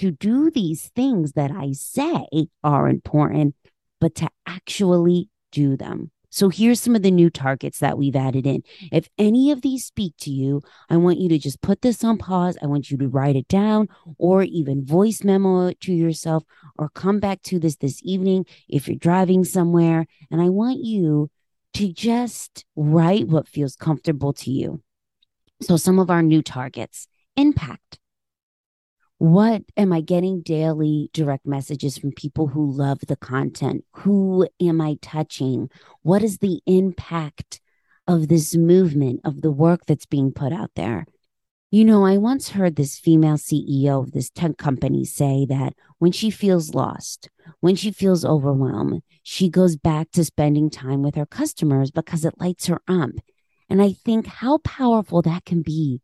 to 0.01 0.11
do 0.11 0.51
these 0.51 0.89
things 0.97 1.33
that 1.33 1.51
I 1.51 1.73
say 1.73 2.27
are 2.65 2.89
important, 2.89 3.55
but 4.01 4.15
to 4.15 4.31
actually 4.47 5.29
do 5.53 5.77
them. 5.77 6.11
So 6.31 6.49
here's 6.49 6.81
some 6.81 6.97
of 6.97 7.03
the 7.03 7.11
new 7.11 7.29
targets 7.29 7.81
that 7.81 7.99
we've 7.99 8.17
added 8.17 8.47
in. 8.47 8.63
If 8.91 9.11
any 9.19 9.51
of 9.51 9.61
these 9.61 9.85
speak 9.85 10.15
to 10.21 10.31
you, 10.31 10.63
I 10.89 10.97
want 10.97 11.19
you 11.19 11.29
to 11.29 11.39
just 11.39 11.61
put 11.61 11.83
this 11.83 12.03
on 12.03 12.17
pause. 12.17 12.57
I 12.63 12.67
want 12.67 12.91
you 12.91 12.97
to 12.97 13.09
write 13.09 13.37
it 13.37 13.47
down 13.47 13.89
or 14.17 14.43
even 14.43 14.87
voice 14.87 15.23
memo 15.23 15.67
it 15.67 15.81
to 15.83 15.93
yourself 15.93 16.45
or 16.79 16.89
come 16.89 17.21
back 17.21 17.43
to 17.43 17.59
this 17.59 17.77
this 17.77 18.01
evening 18.03 18.47
if 18.71 18.89
you're 18.89 18.97
driving 18.97 19.45
somewhere. 19.45 20.07
And 20.31 20.41
I 20.41 20.49
want 20.49 20.79
you 20.83 21.31
to 21.75 21.93
just 21.93 22.65
write 22.75 23.29
what 23.29 23.49
feels 23.49 23.77
comfortable 23.77 24.33
to 24.33 24.51
you. 24.51 24.81
So 25.61 25.77
some 25.77 25.99
of 25.99 26.09
our 26.09 26.23
new 26.23 26.41
targets 26.41 27.07
impact. 27.37 28.00
What 29.21 29.65
am 29.77 29.93
I 29.93 30.01
getting 30.01 30.41
daily 30.41 31.11
direct 31.13 31.45
messages 31.45 31.99
from 31.99 32.13
people 32.13 32.47
who 32.47 32.73
love 32.73 33.01
the 33.01 33.17
content? 33.17 33.85
Who 33.97 34.49
am 34.59 34.81
I 34.81 34.97
touching? 35.03 35.69
What 36.01 36.23
is 36.23 36.39
the 36.39 36.63
impact 36.65 37.61
of 38.07 38.29
this 38.29 38.57
movement, 38.57 39.21
of 39.23 39.43
the 39.43 39.51
work 39.51 39.85
that's 39.85 40.07
being 40.07 40.33
put 40.33 40.55
out 40.55 40.71
there? 40.75 41.05
You 41.71 41.85
know, 41.85 42.07
I 42.07 42.17
once 42.17 42.49
heard 42.49 42.77
this 42.77 42.99
female 42.99 43.37
CEO 43.37 44.03
of 44.03 44.13
this 44.13 44.31
tech 44.31 44.57
company 44.57 45.05
say 45.05 45.45
that 45.51 45.75
when 45.99 46.13
she 46.13 46.31
feels 46.31 46.75
lost, 46.75 47.29
when 47.61 47.77
she 47.77 47.91
feels 47.91 48.25
overwhelmed, 48.25 49.03
she 49.23 49.51
goes 49.51 49.77
back 49.77 50.13
to 50.13 50.25
spending 50.25 50.71
time 50.71 51.03
with 51.03 51.17
her 51.17 51.27
customers 51.27 51.91
because 51.91 52.25
it 52.25 52.41
lights 52.41 52.69
her 52.69 52.81
up. 52.89 53.11
And 53.69 53.83
I 53.83 53.93
think 53.93 54.25
how 54.27 54.57
powerful 54.65 55.21
that 55.21 55.45
can 55.45 55.61
be 55.61 56.01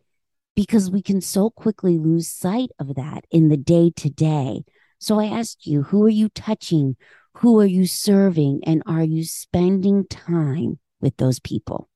because 0.56 0.90
we 0.90 1.02
can 1.02 1.20
so 1.20 1.50
quickly 1.50 1.98
lose 1.98 2.26
sight 2.26 2.70
of 2.80 2.96
that 2.96 3.24
in 3.30 3.48
the 3.48 3.56
day 3.56 3.92
to 3.94 4.10
day. 4.10 4.64
So 4.98 5.20
I 5.20 5.26
asked 5.26 5.66
you, 5.66 5.84
who 5.84 6.02
are 6.04 6.08
you 6.08 6.30
touching? 6.30 6.96
Who 7.34 7.60
are 7.60 7.66
you 7.66 7.86
serving? 7.86 8.62
And 8.66 8.82
are 8.86 9.04
you 9.04 9.24
spending 9.24 10.06
time 10.06 10.78
with 11.00 11.18
those 11.18 11.38
people? 11.38 11.90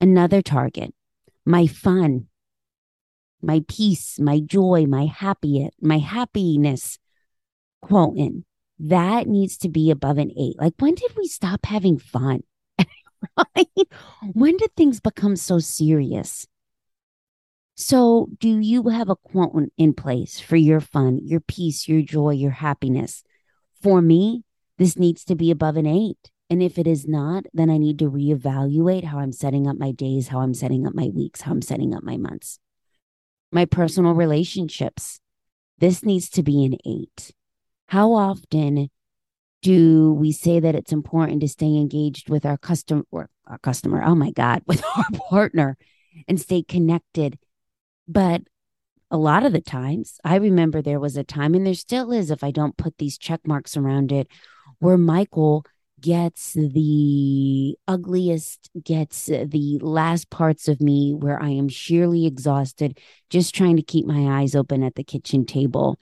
Another 0.00 0.42
target, 0.42 0.94
my 1.46 1.66
fun, 1.66 2.26
my 3.40 3.64
peace, 3.66 4.18
my 4.20 4.40
joy, 4.40 4.84
my 4.86 5.06
happy, 5.06 5.68
my 5.80 5.98
happiness 5.98 6.98
quotient. 7.80 8.44
That 8.78 9.26
needs 9.28 9.56
to 9.58 9.68
be 9.68 9.90
above 9.90 10.18
an 10.18 10.32
eight. 10.38 10.56
Like 10.58 10.74
when 10.78 10.94
did 10.94 11.12
we 11.16 11.26
stop 11.26 11.64
having 11.64 11.98
fun? 11.98 12.42
right? 12.78 13.66
Mm-hmm. 13.78 14.30
When 14.34 14.56
did 14.56 14.74
things 14.76 15.00
become 15.00 15.36
so 15.36 15.58
serious? 15.58 16.46
So, 17.74 18.28
do 18.38 18.58
you 18.58 18.88
have 18.88 19.08
a 19.08 19.16
quotient 19.16 19.72
in 19.78 19.94
place 19.94 20.38
for 20.38 20.56
your 20.56 20.80
fun, 20.80 21.20
your 21.22 21.40
peace, 21.40 21.88
your 21.88 22.02
joy, 22.02 22.30
your 22.30 22.50
happiness? 22.50 23.24
For 23.80 24.02
me, 24.02 24.44
this 24.78 24.98
needs 24.98 25.24
to 25.24 25.34
be 25.34 25.50
above 25.50 25.76
an 25.76 25.86
eight. 25.86 26.30
And 26.50 26.62
if 26.62 26.78
it 26.78 26.86
is 26.86 27.08
not, 27.08 27.44
then 27.54 27.70
I 27.70 27.78
need 27.78 27.98
to 28.00 28.10
reevaluate 28.10 29.04
how 29.04 29.18
I'm 29.18 29.32
setting 29.32 29.66
up 29.66 29.78
my 29.78 29.90
days, 29.90 30.28
how 30.28 30.40
I'm 30.40 30.52
setting 30.52 30.86
up 30.86 30.94
my 30.94 31.08
weeks, 31.14 31.40
how 31.40 31.52
I'm 31.52 31.62
setting 31.62 31.94
up 31.94 32.02
my 32.02 32.18
months. 32.18 32.58
My 33.50 33.64
personal 33.64 34.12
relationships, 34.12 35.18
this 35.78 36.04
needs 36.04 36.28
to 36.30 36.42
be 36.42 36.64
an 36.66 36.76
eight. 36.84 37.32
How 37.86 38.12
often 38.12 38.90
do 39.62 40.12
we 40.12 40.30
say 40.32 40.60
that 40.60 40.74
it's 40.74 40.92
important 40.92 41.40
to 41.40 41.48
stay 41.48 41.76
engaged 41.76 42.28
with 42.28 42.44
our 42.44 42.58
customer 42.58 43.04
or 43.10 43.30
our 43.46 43.58
customer? 43.58 44.02
Oh 44.04 44.14
my 44.14 44.30
God, 44.30 44.62
with 44.66 44.84
our 44.94 45.06
partner 45.30 45.78
and 46.28 46.38
stay 46.38 46.62
connected 46.62 47.38
but 48.08 48.42
a 49.10 49.16
lot 49.16 49.44
of 49.44 49.52
the 49.52 49.60
times, 49.60 50.18
I 50.24 50.36
remember 50.36 50.80
there 50.80 51.00
was 51.00 51.16
a 51.16 51.24
time, 51.24 51.54
and 51.54 51.66
there 51.66 51.74
still 51.74 52.12
is, 52.12 52.30
if 52.30 52.42
I 52.42 52.50
don't 52.50 52.76
put 52.76 52.98
these 52.98 53.18
check 53.18 53.40
marks 53.46 53.76
around 53.76 54.10
it, 54.10 54.28
where 54.78 54.98
Michael 54.98 55.64
gets 56.00 56.54
the 56.54 57.76
ugliest, 57.86 58.70
gets 58.82 59.26
the 59.26 59.78
last 59.80 60.30
parts 60.30 60.66
of 60.66 60.80
me 60.80 61.14
where 61.14 61.40
I 61.40 61.50
am 61.50 61.68
sheerly 61.68 62.26
exhausted, 62.26 62.98
just 63.30 63.54
trying 63.54 63.76
to 63.76 63.82
keep 63.82 64.04
my 64.04 64.40
eyes 64.40 64.56
open 64.56 64.82
at 64.82 64.96
the 64.96 65.04
kitchen 65.04 65.46
table. 65.46 65.98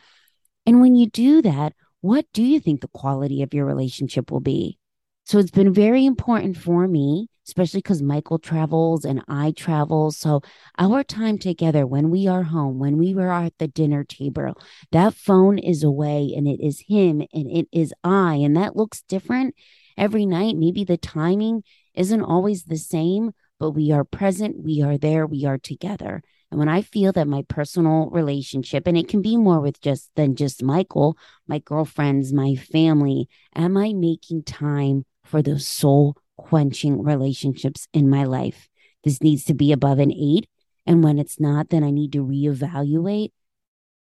And 0.64 0.80
when 0.80 0.96
you 0.96 1.06
do 1.06 1.42
that, 1.42 1.74
what 2.00 2.26
do 2.32 2.42
you 2.42 2.60
think 2.60 2.80
the 2.80 2.88
quality 2.88 3.42
of 3.42 3.52
your 3.52 3.66
relationship 3.66 4.30
will 4.30 4.40
be? 4.40 4.78
So 5.24 5.38
it's 5.38 5.50
been 5.50 5.72
very 5.72 6.06
important 6.06 6.56
for 6.56 6.88
me 6.88 7.28
especially 7.50 7.78
because 7.78 8.00
Michael 8.00 8.38
travels 8.38 9.04
and 9.04 9.22
I 9.26 9.50
travel. 9.50 10.12
So 10.12 10.40
our 10.78 11.02
time 11.02 11.36
together 11.36 11.84
when 11.84 12.08
we 12.08 12.28
are 12.28 12.44
home, 12.44 12.78
when 12.78 12.96
we 12.96 13.12
were 13.12 13.32
at 13.32 13.58
the 13.58 13.66
dinner 13.66 14.04
table, 14.04 14.54
that 14.92 15.14
phone 15.14 15.58
is 15.58 15.82
away 15.82 16.32
and 16.36 16.46
it 16.46 16.60
is 16.64 16.84
him 16.86 17.22
and 17.32 17.50
it 17.50 17.66
is 17.72 17.92
I. 18.04 18.36
And 18.36 18.56
that 18.56 18.76
looks 18.76 19.02
different 19.02 19.56
every 19.98 20.26
night. 20.26 20.56
Maybe 20.56 20.84
the 20.84 20.96
timing 20.96 21.64
isn't 21.94 22.22
always 22.22 22.64
the 22.64 22.78
same, 22.78 23.32
but 23.58 23.72
we 23.72 23.90
are 23.90 24.04
present, 24.04 24.62
we 24.62 24.80
are 24.82 24.96
there, 24.96 25.26
we 25.26 25.44
are 25.44 25.58
together. 25.58 26.22
And 26.52 26.58
when 26.58 26.68
I 26.68 26.82
feel 26.82 27.12
that 27.12 27.28
my 27.28 27.42
personal 27.48 28.10
relationship, 28.10 28.86
and 28.86 28.96
it 28.96 29.08
can 29.08 29.22
be 29.22 29.36
more 29.36 29.60
with 29.60 29.80
just 29.80 30.10
than 30.14 30.36
just 30.36 30.62
Michael, 30.62 31.16
my 31.46 31.58
girlfriends, 31.58 32.32
my 32.32 32.54
family, 32.54 33.28
am 33.54 33.76
I 33.76 33.92
making 33.92 34.44
time 34.44 35.04
for 35.30 35.42
those 35.42 35.66
soul 35.66 36.16
quenching 36.36 37.02
relationships 37.02 37.86
in 37.92 38.10
my 38.10 38.24
life. 38.24 38.68
This 39.04 39.22
needs 39.22 39.44
to 39.44 39.54
be 39.54 39.72
above 39.72 39.98
an 39.98 40.12
eight. 40.12 40.48
And 40.86 41.04
when 41.04 41.18
it's 41.18 41.38
not, 41.38 41.70
then 41.70 41.84
I 41.84 41.90
need 41.90 42.12
to 42.12 42.24
reevaluate. 42.24 43.30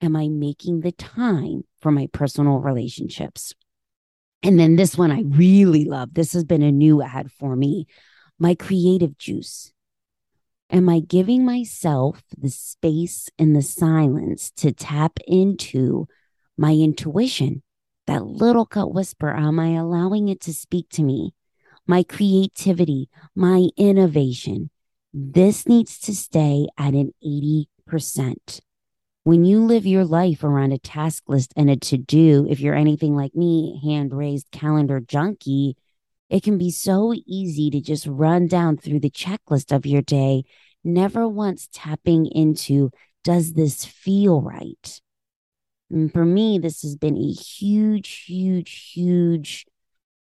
Am 0.02 0.16
I 0.16 0.30
making 0.30 0.82
the 0.82 0.92
time 0.92 1.64
for 1.82 1.92
my 1.92 2.08
personal 2.14 2.60
relationships? 2.60 3.54
And 4.44 4.60
then 4.60 4.76
this 4.76 4.98
one 4.98 5.12
I 5.12 5.24
really 5.26 5.86
love. 5.86 6.14
This 6.14 6.34
has 6.34 6.44
been 6.44 6.62
a 6.62 6.72
new 6.72 7.02
ad 7.02 7.32
for 7.32 7.56
me 7.56 7.88
my 8.40 8.54
creative 8.54 9.18
juice. 9.18 9.74
Am 10.70 10.90
I 10.90 11.00
giving 11.00 11.46
myself 11.46 12.22
the 12.38 12.50
space 12.50 13.30
and 13.40 13.56
the 13.56 13.62
silence 13.62 14.52
to 14.58 14.72
tap 14.72 15.18
into 15.26 16.08
my 16.58 16.74
intuition? 16.74 17.64
That 18.08 18.26
little 18.26 18.66
gut 18.66 18.94
whisper, 18.94 19.36
am 19.36 19.60
I 19.60 19.76
allowing 19.76 20.30
it 20.30 20.42
to 20.42 20.54
speak 20.54 20.90
to 20.92 21.04
me? 21.04 21.34
my 21.88 22.04
creativity, 22.04 23.10
my 23.34 23.70
innovation. 23.78 24.70
This 25.14 25.68
needs 25.68 26.00
to 26.02 26.14
stay 26.14 26.68
at 26.78 26.94
an 26.94 27.14
80%. 27.24 28.60
When 29.24 29.46
you 29.46 29.60
live 29.60 29.86
your 29.86 30.06
life 30.06 30.44
around 30.44 30.74
a 30.74 30.78
task 30.78 31.24
list 31.28 31.54
and 31.56 31.70
a 31.70 31.78
to 31.78 31.98
do, 31.98 32.46
if 32.50 32.60
you're 32.60 32.76
anything 32.76 33.16
like 33.16 33.36
me, 33.36 33.82
hand 33.84 34.14
raised 34.14 34.52
calendar 34.52 35.00
junkie, 35.00 35.76
it 36.30 36.44
can 36.44 36.58
be 36.58 36.72
so 36.72 37.14
easy 37.26 37.70
to 37.70 37.82
just 37.82 38.06
run 38.06 38.48
down 38.48 38.78
through 38.78 39.00
the 39.00 39.10
checklist 39.10 39.74
of 39.74 39.86
your 39.86 40.02
day, 40.02 40.44
never 40.84 41.28
once 41.28 41.70
tapping 41.72 42.26
into, 42.26 42.92
does 43.24 43.54
this 43.54 43.86
feel 43.86 44.42
right? 44.42 45.02
And 45.90 46.12
for 46.12 46.26
me, 46.26 46.60
this 46.60 46.82
has 46.82 46.96
been 46.96 47.18
a 47.18 47.32
huge, 47.32 48.26
huge, 48.28 48.92
huge 48.94 49.66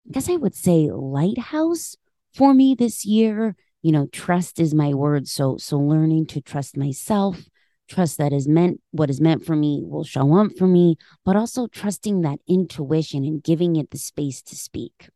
I 0.10 0.14
guess 0.14 0.30
I 0.30 0.38
would 0.38 0.56
say 0.56 0.90
lighthouse 0.92 1.96
for 2.34 2.54
me 2.56 2.74
this 2.74 3.06
year. 3.06 3.56
You 3.84 3.92
know, 3.92 4.08
trust 4.08 4.60
is 4.60 4.74
my 4.74 4.94
word. 4.94 5.28
So, 5.28 5.58
so 5.58 5.78
learning 5.78 6.26
to 6.28 6.42
trust 6.42 6.76
myself, 6.76 7.48
trust 7.88 8.18
that 8.18 8.34
is 8.34 8.48
meant, 8.48 8.82
what 8.90 9.12
is 9.12 9.22
meant 9.22 9.46
for 9.46 9.56
me 9.56 9.84
will 9.86 10.04
show 10.04 10.36
up 10.36 10.54
for 10.58 10.66
me, 10.66 10.98
but 11.24 11.36
also 11.36 11.68
trusting 11.68 12.22
that 12.22 12.40
intuition 12.48 13.24
and 13.24 13.44
giving 13.44 13.76
it 13.76 13.92
the 13.92 14.00
space 14.00 14.42
to 14.44 14.56
speak. 14.56 15.10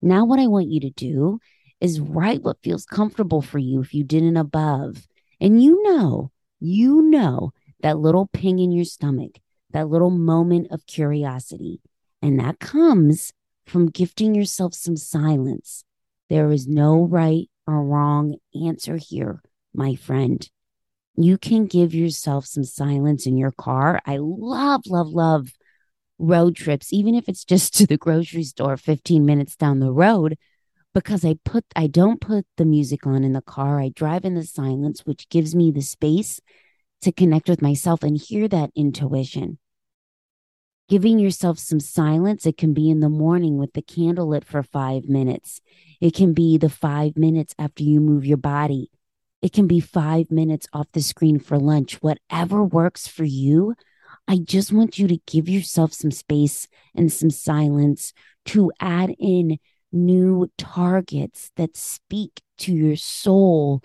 Now, 0.00 0.24
what 0.24 0.40
I 0.40 0.46
want 0.46 0.70
you 0.70 0.80
to 0.80 0.90
do 0.90 1.38
is 1.78 2.00
write 2.00 2.42
what 2.42 2.62
feels 2.62 2.86
comfortable 2.86 3.42
for 3.42 3.58
you 3.58 3.80
if 3.80 3.92
you 3.92 4.04
didn't 4.04 4.38
above. 4.38 5.06
And 5.38 5.62
you 5.62 5.82
know, 5.82 6.30
you 6.60 7.02
know 7.02 7.52
that 7.80 7.98
little 7.98 8.28
ping 8.32 8.58
in 8.58 8.72
your 8.72 8.84
stomach, 8.84 9.38
that 9.70 9.88
little 9.88 10.10
moment 10.10 10.68
of 10.70 10.86
curiosity. 10.86 11.80
And 12.22 12.38
that 12.40 12.58
comes 12.58 13.32
from 13.66 13.88
gifting 13.88 14.34
yourself 14.34 14.74
some 14.74 14.96
silence. 14.96 15.84
There 16.28 16.50
is 16.50 16.66
no 16.66 17.04
right 17.04 17.48
or 17.66 17.82
wrong 17.82 18.36
answer 18.54 18.96
here, 18.96 19.42
my 19.74 19.94
friend. 19.94 20.48
You 21.16 21.38
can 21.38 21.66
give 21.66 21.94
yourself 21.94 22.46
some 22.46 22.64
silence 22.64 23.26
in 23.26 23.36
your 23.36 23.52
car. 23.52 24.00
I 24.06 24.18
love, 24.20 24.82
love, 24.86 25.08
love 25.08 25.52
road 26.18 26.56
trips, 26.56 26.92
even 26.92 27.14
if 27.14 27.28
it's 27.28 27.44
just 27.44 27.74
to 27.78 27.86
the 27.86 27.96
grocery 27.96 28.44
store 28.44 28.76
15 28.76 29.24
minutes 29.24 29.56
down 29.56 29.80
the 29.80 29.92
road, 29.92 30.36
because 30.94 31.24
I 31.24 31.36
put 31.44 31.64
I 31.74 31.88
don't 31.88 32.20
put 32.20 32.46
the 32.56 32.64
music 32.64 33.06
on 33.06 33.22
in 33.22 33.34
the 33.34 33.42
car. 33.42 33.80
I 33.80 33.90
drive 33.90 34.24
in 34.24 34.34
the 34.34 34.44
silence, 34.46 35.04
which 35.04 35.28
gives 35.28 35.54
me 35.54 35.70
the 35.70 35.82
space 35.82 36.40
to 37.02 37.12
connect 37.12 37.48
with 37.48 37.62
myself 37.62 38.02
and 38.02 38.16
hear 38.16 38.48
that 38.48 38.70
intuition 38.74 39.58
giving 40.88 41.18
yourself 41.18 41.58
some 41.58 41.80
silence. 41.80 42.46
It 42.46 42.56
can 42.56 42.72
be 42.72 42.90
in 42.90 43.00
the 43.00 43.08
morning 43.08 43.58
with 43.58 43.72
the 43.72 43.82
candle 43.82 44.28
lit 44.28 44.44
for 44.44 44.62
five 44.62 45.08
minutes. 45.08 45.60
It 46.00 46.14
can 46.14 46.32
be 46.32 46.58
the 46.58 46.68
five 46.68 47.16
minutes 47.16 47.54
after 47.58 47.82
you 47.82 48.00
move 48.00 48.24
your 48.24 48.36
body. 48.36 48.90
It 49.42 49.52
can 49.52 49.66
be 49.66 49.80
five 49.80 50.30
minutes 50.30 50.66
off 50.72 50.86
the 50.92 51.02
screen 51.02 51.38
for 51.38 51.58
lunch, 51.58 51.94
whatever 52.02 52.62
works 52.62 53.06
for 53.06 53.24
you. 53.24 53.74
I 54.28 54.38
just 54.38 54.72
want 54.72 54.98
you 54.98 55.08
to 55.08 55.18
give 55.26 55.48
yourself 55.48 55.92
some 55.92 56.10
space 56.10 56.66
and 56.94 57.12
some 57.12 57.30
silence 57.30 58.12
to 58.46 58.72
add 58.80 59.14
in 59.18 59.58
new 59.92 60.50
targets 60.56 61.50
that 61.56 61.76
speak 61.76 62.40
to 62.58 62.72
your 62.72 62.96
soul, 62.96 63.82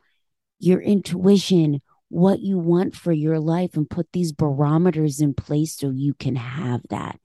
your 0.59 0.79
intuition, 0.81 1.81
what 2.11 2.41
you 2.41 2.57
want 2.59 2.93
for 2.93 3.13
your 3.13 3.39
life 3.39 3.75
and 3.75 3.89
put 3.89 4.11
these 4.11 4.33
barometers 4.33 5.21
in 5.21 5.33
place 5.33 5.77
so 5.77 5.91
you 5.91 6.13
can 6.13 6.35
have 6.35 6.81
that. 6.89 7.17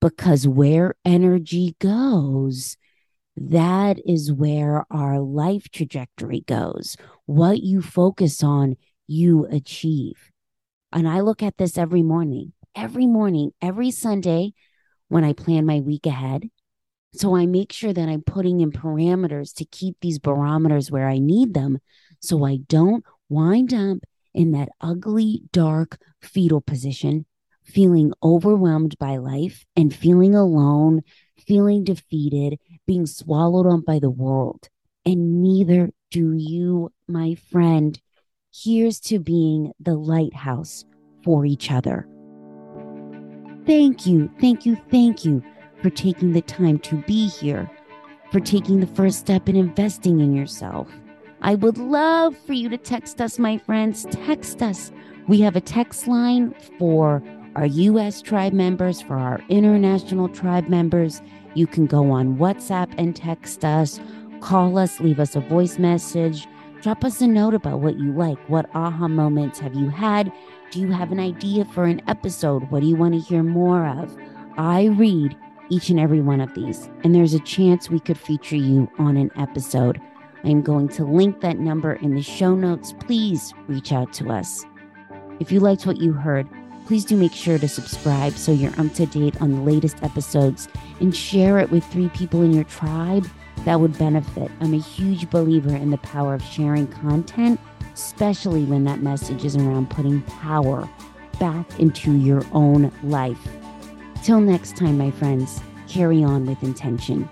Because 0.00 0.46
where 0.46 0.94
energy 1.04 1.74
goes, 1.80 2.76
that 3.36 3.98
is 4.06 4.32
where 4.32 4.84
our 4.92 5.18
life 5.18 5.68
trajectory 5.72 6.42
goes. 6.42 6.96
What 7.26 7.64
you 7.64 7.82
focus 7.82 8.44
on, 8.44 8.76
you 9.08 9.46
achieve. 9.46 10.30
And 10.92 11.08
I 11.08 11.20
look 11.20 11.42
at 11.42 11.58
this 11.58 11.76
every 11.76 12.02
morning, 12.02 12.52
every 12.76 13.06
morning, 13.06 13.50
every 13.60 13.90
Sunday 13.90 14.52
when 15.08 15.24
I 15.24 15.32
plan 15.32 15.66
my 15.66 15.80
week 15.80 16.06
ahead. 16.06 16.48
So 17.12 17.34
I 17.34 17.46
make 17.46 17.72
sure 17.72 17.92
that 17.92 18.08
I'm 18.08 18.22
putting 18.22 18.60
in 18.60 18.70
parameters 18.70 19.52
to 19.56 19.64
keep 19.64 19.96
these 20.00 20.20
barometers 20.20 20.92
where 20.92 21.08
I 21.08 21.18
need 21.18 21.54
them 21.54 21.78
so 22.20 22.44
I 22.44 22.58
don't 22.68 23.04
wind 23.28 23.74
up 23.74 23.98
in 24.38 24.52
that 24.52 24.68
ugly, 24.80 25.42
dark 25.52 25.98
fetal 26.22 26.60
position, 26.60 27.26
feeling 27.64 28.12
overwhelmed 28.22 28.96
by 28.96 29.16
life 29.16 29.66
and 29.74 29.92
feeling 29.92 30.32
alone, 30.32 31.02
feeling 31.44 31.82
defeated, 31.82 32.56
being 32.86 33.04
swallowed 33.04 33.66
up 33.66 33.84
by 33.84 33.98
the 33.98 34.08
world. 34.08 34.68
And 35.04 35.42
neither 35.42 35.90
do 36.12 36.34
you, 36.34 36.92
my 37.08 37.34
friend. 37.50 38.00
Here's 38.54 39.00
to 39.00 39.18
being 39.18 39.72
the 39.80 39.96
lighthouse 39.96 40.84
for 41.24 41.44
each 41.44 41.72
other. 41.72 42.08
Thank 43.66 44.06
you, 44.06 44.30
thank 44.40 44.64
you, 44.64 44.76
thank 44.88 45.24
you 45.24 45.42
for 45.82 45.90
taking 45.90 46.32
the 46.32 46.42
time 46.42 46.78
to 46.80 47.02
be 47.02 47.26
here, 47.26 47.68
for 48.30 48.38
taking 48.38 48.78
the 48.78 48.86
first 48.86 49.18
step 49.18 49.48
in 49.48 49.56
investing 49.56 50.20
in 50.20 50.32
yourself 50.32 50.88
I 51.40 51.54
would 51.54 51.78
love 51.78 52.36
for 52.36 52.52
you 52.52 52.68
to 52.68 52.78
text 52.78 53.20
us, 53.20 53.38
my 53.38 53.58
friends. 53.58 54.06
Text 54.10 54.62
us. 54.62 54.90
We 55.28 55.40
have 55.42 55.56
a 55.56 55.60
text 55.60 56.08
line 56.08 56.54
for 56.78 57.22
our 57.54 57.66
U.S. 57.66 58.22
tribe 58.22 58.52
members, 58.52 59.00
for 59.00 59.16
our 59.16 59.40
international 59.48 60.28
tribe 60.28 60.68
members. 60.68 61.22
You 61.54 61.66
can 61.66 61.86
go 61.86 62.10
on 62.10 62.38
WhatsApp 62.38 62.92
and 62.98 63.14
text 63.14 63.64
us, 63.64 64.00
call 64.40 64.78
us, 64.78 65.00
leave 65.00 65.20
us 65.20 65.36
a 65.36 65.40
voice 65.40 65.78
message, 65.78 66.46
drop 66.82 67.04
us 67.04 67.20
a 67.20 67.26
note 67.26 67.54
about 67.54 67.80
what 67.80 67.98
you 67.98 68.12
like. 68.12 68.38
What 68.48 68.70
aha 68.74 69.08
moments 69.08 69.58
have 69.60 69.74
you 69.74 69.90
had? 69.90 70.32
Do 70.70 70.80
you 70.80 70.90
have 70.92 71.12
an 71.12 71.20
idea 71.20 71.64
for 71.66 71.84
an 71.84 72.02
episode? 72.08 72.70
What 72.70 72.80
do 72.80 72.86
you 72.86 72.96
want 72.96 73.14
to 73.14 73.20
hear 73.20 73.42
more 73.42 73.86
of? 73.86 74.16
I 74.56 74.86
read 74.86 75.36
each 75.70 75.88
and 75.90 76.00
every 76.00 76.20
one 76.20 76.40
of 76.40 76.54
these, 76.54 76.88
and 77.04 77.14
there's 77.14 77.34
a 77.34 77.40
chance 77.40 77.90
we 77.90 78.00
could 78.00 78.18
feature 78.18 78.56
you 78.56 78.90
on 78.98 79.16
an 79.16 79.30
episode. 79.36 80.00
I'm 80.48 80.62
going 80.62 80.88
to 80.88 81.04
link 81.04 81.42
that 81.42 81.58
number 81.58 81.92
in 81.92 82.14
the 82.14 82.22
show 82.22 82.54
notes. 82.54 82.94
Please 83.00 83.52
reach 83.66 83.92
out 83.92 84.14
to 84.14 84.30
us. 84.30 84.64
If 85.40 85.52
you 85.52 85.60
liked 85.60 85.86
what 85.86 85.98
you 85.98 86.14
heard, 86.14 86.48
please 86.86 87.04
do 87.04 87.18
make 87.18 87.34
sure 87.34 87.58
to 87.58 87.68
subscribe 87.68 88.32
so 88.32 88.52
you're 88.52 88.72
up 88.80 88.94
to 88.94 89.04
date 89.04 89.38
on 89.42 89.52
the 89.52 89.60
latest 89.60 90.02
episodes 90.02 90.66
and 91.00 91.14
share 91.14 91.58
it 91.58 91.70
with 91.70 91.84
three 91.84 92.08
people 92.08 92.40
in 92.40 92.54
your 92.54 92.64
tribe 92.64 93.28
that 93.66 93.78
would 93.78 93.98
benefit. 93.98 94.50
I'm 94.60 94.72
a 94.72 94.80
huge 94.80 95.28
believer 95.28 95.76
in 95.76 95.90
the 95.90 95.98
power 95.98 96.32
of 96.32 96.42
sharing 96.42 96.86
content, 96.86 97.60
especially 97.92 98.64
when 98.64 98.84
that 98.84 99.02
message 99.02 99.44
is 99.44 99.54
around 99.54 99.90
putting 99.90 100.22
power 100.22 100.88
back 101.38 101.78
into 101.78 102.16
your 102.16 102.42
own 102.52 102.90
life. 103.02 103.46
Till 104.24 104.40
next 104.40 104.78
time, 104.78 104.96
my 104.96 105.10
friends, 105.10 105.60
carry 105.88 106.24
on 106.24 106.46
with 106.46 106.62
intention. 106.62 107.28